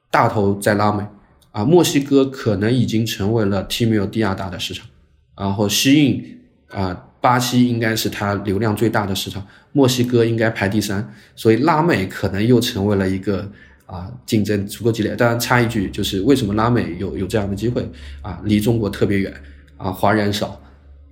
[0.09, 1.03] 大头在拉美
[1.51, 4.87] 啊，墨西哥可能已经成为了 Tmall 第二大的市场，
[5.37, 6.39] 然后吸引
[6.69, 7.07] 啊。
[7.23, 9.41] 巴西应该是它流量最大的市场，
[9.71, 13.49] 墨西哥应该排第三，所以拉美可能又成为了一个
[13.85, 15.15] 啊竞争足够激烈。
[15.15, 17.89] 当然插一句，就是为什么拉美有有这样的机会
[18.21, 18.41] 啊？
[18.43, 19.33] 离中国特别远
[19.77, 20.59] 啊，华人少，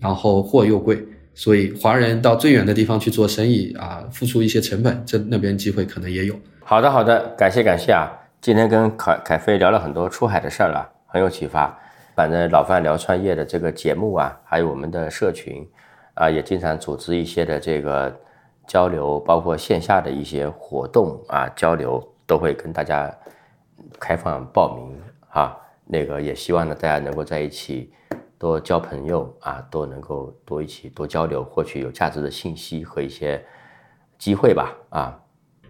[0.01, 1.01] 然后货又贵，
[1.33, 6.37] 所以华人到最远的地方去做生意啊，付出一些成本，这那边机会可能也有。
[6.59, 8.11] 好的，好的，感谢感谢啊！
[8.41, 11.79] 今天跟凯凯飞聊了很多出海的事儿了，很有启发。
[12.13, 15.65] 反正老范聊创业的这个节目啊，还有我们的社群。
[16.21, 18.15] 啊，也经常组织一些的这个
[18.67, 23.11] 交流，包括线下的一些活动啊，交流都会跟大家
[23.99, 24.95] 开放报名
[25.31, 25.57] 啊。
[25.85, 27.91] 那个也希望呢，大家能够在一起
[28.37, 33.43] 多交朋友啊，都能够多一起多交流，获取有价值的信息和一些
[34.19, 35.19] 机会吧啊。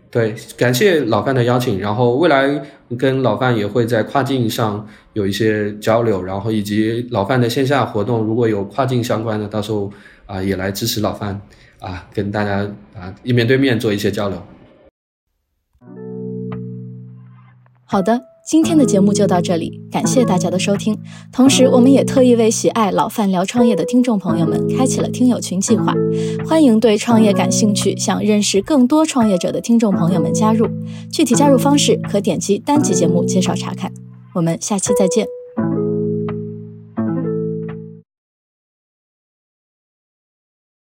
[0.10, 2.62] 对，感谢老范的邀请，然后未来
[3.00, 9.90] 跟老范也会在跨境上有一些交流，然后以及老范的线下活动，如果有跨境相关的，到时候。
[10.32, 11.42] 啊，也来支持老范
[11.80, 14.42] 啊，跟大家啊一面对面做一些交流。
[17.84, 20.98] 好的，今天的节目就到这里，感谢大家的收听。
[21.34, 25.94] 同时，我们也特意为喜爱老范聊创业的听众朋友们开启了听友群计划，
[26.48, 30.70] 欢迎对创业感兴趣、想认识更多创业者的听众朋友们加入。
[31.12, 33.92] 具体加入方式可点击单集节目介绍查看。
[34.34, 35.41] 我们下期再见。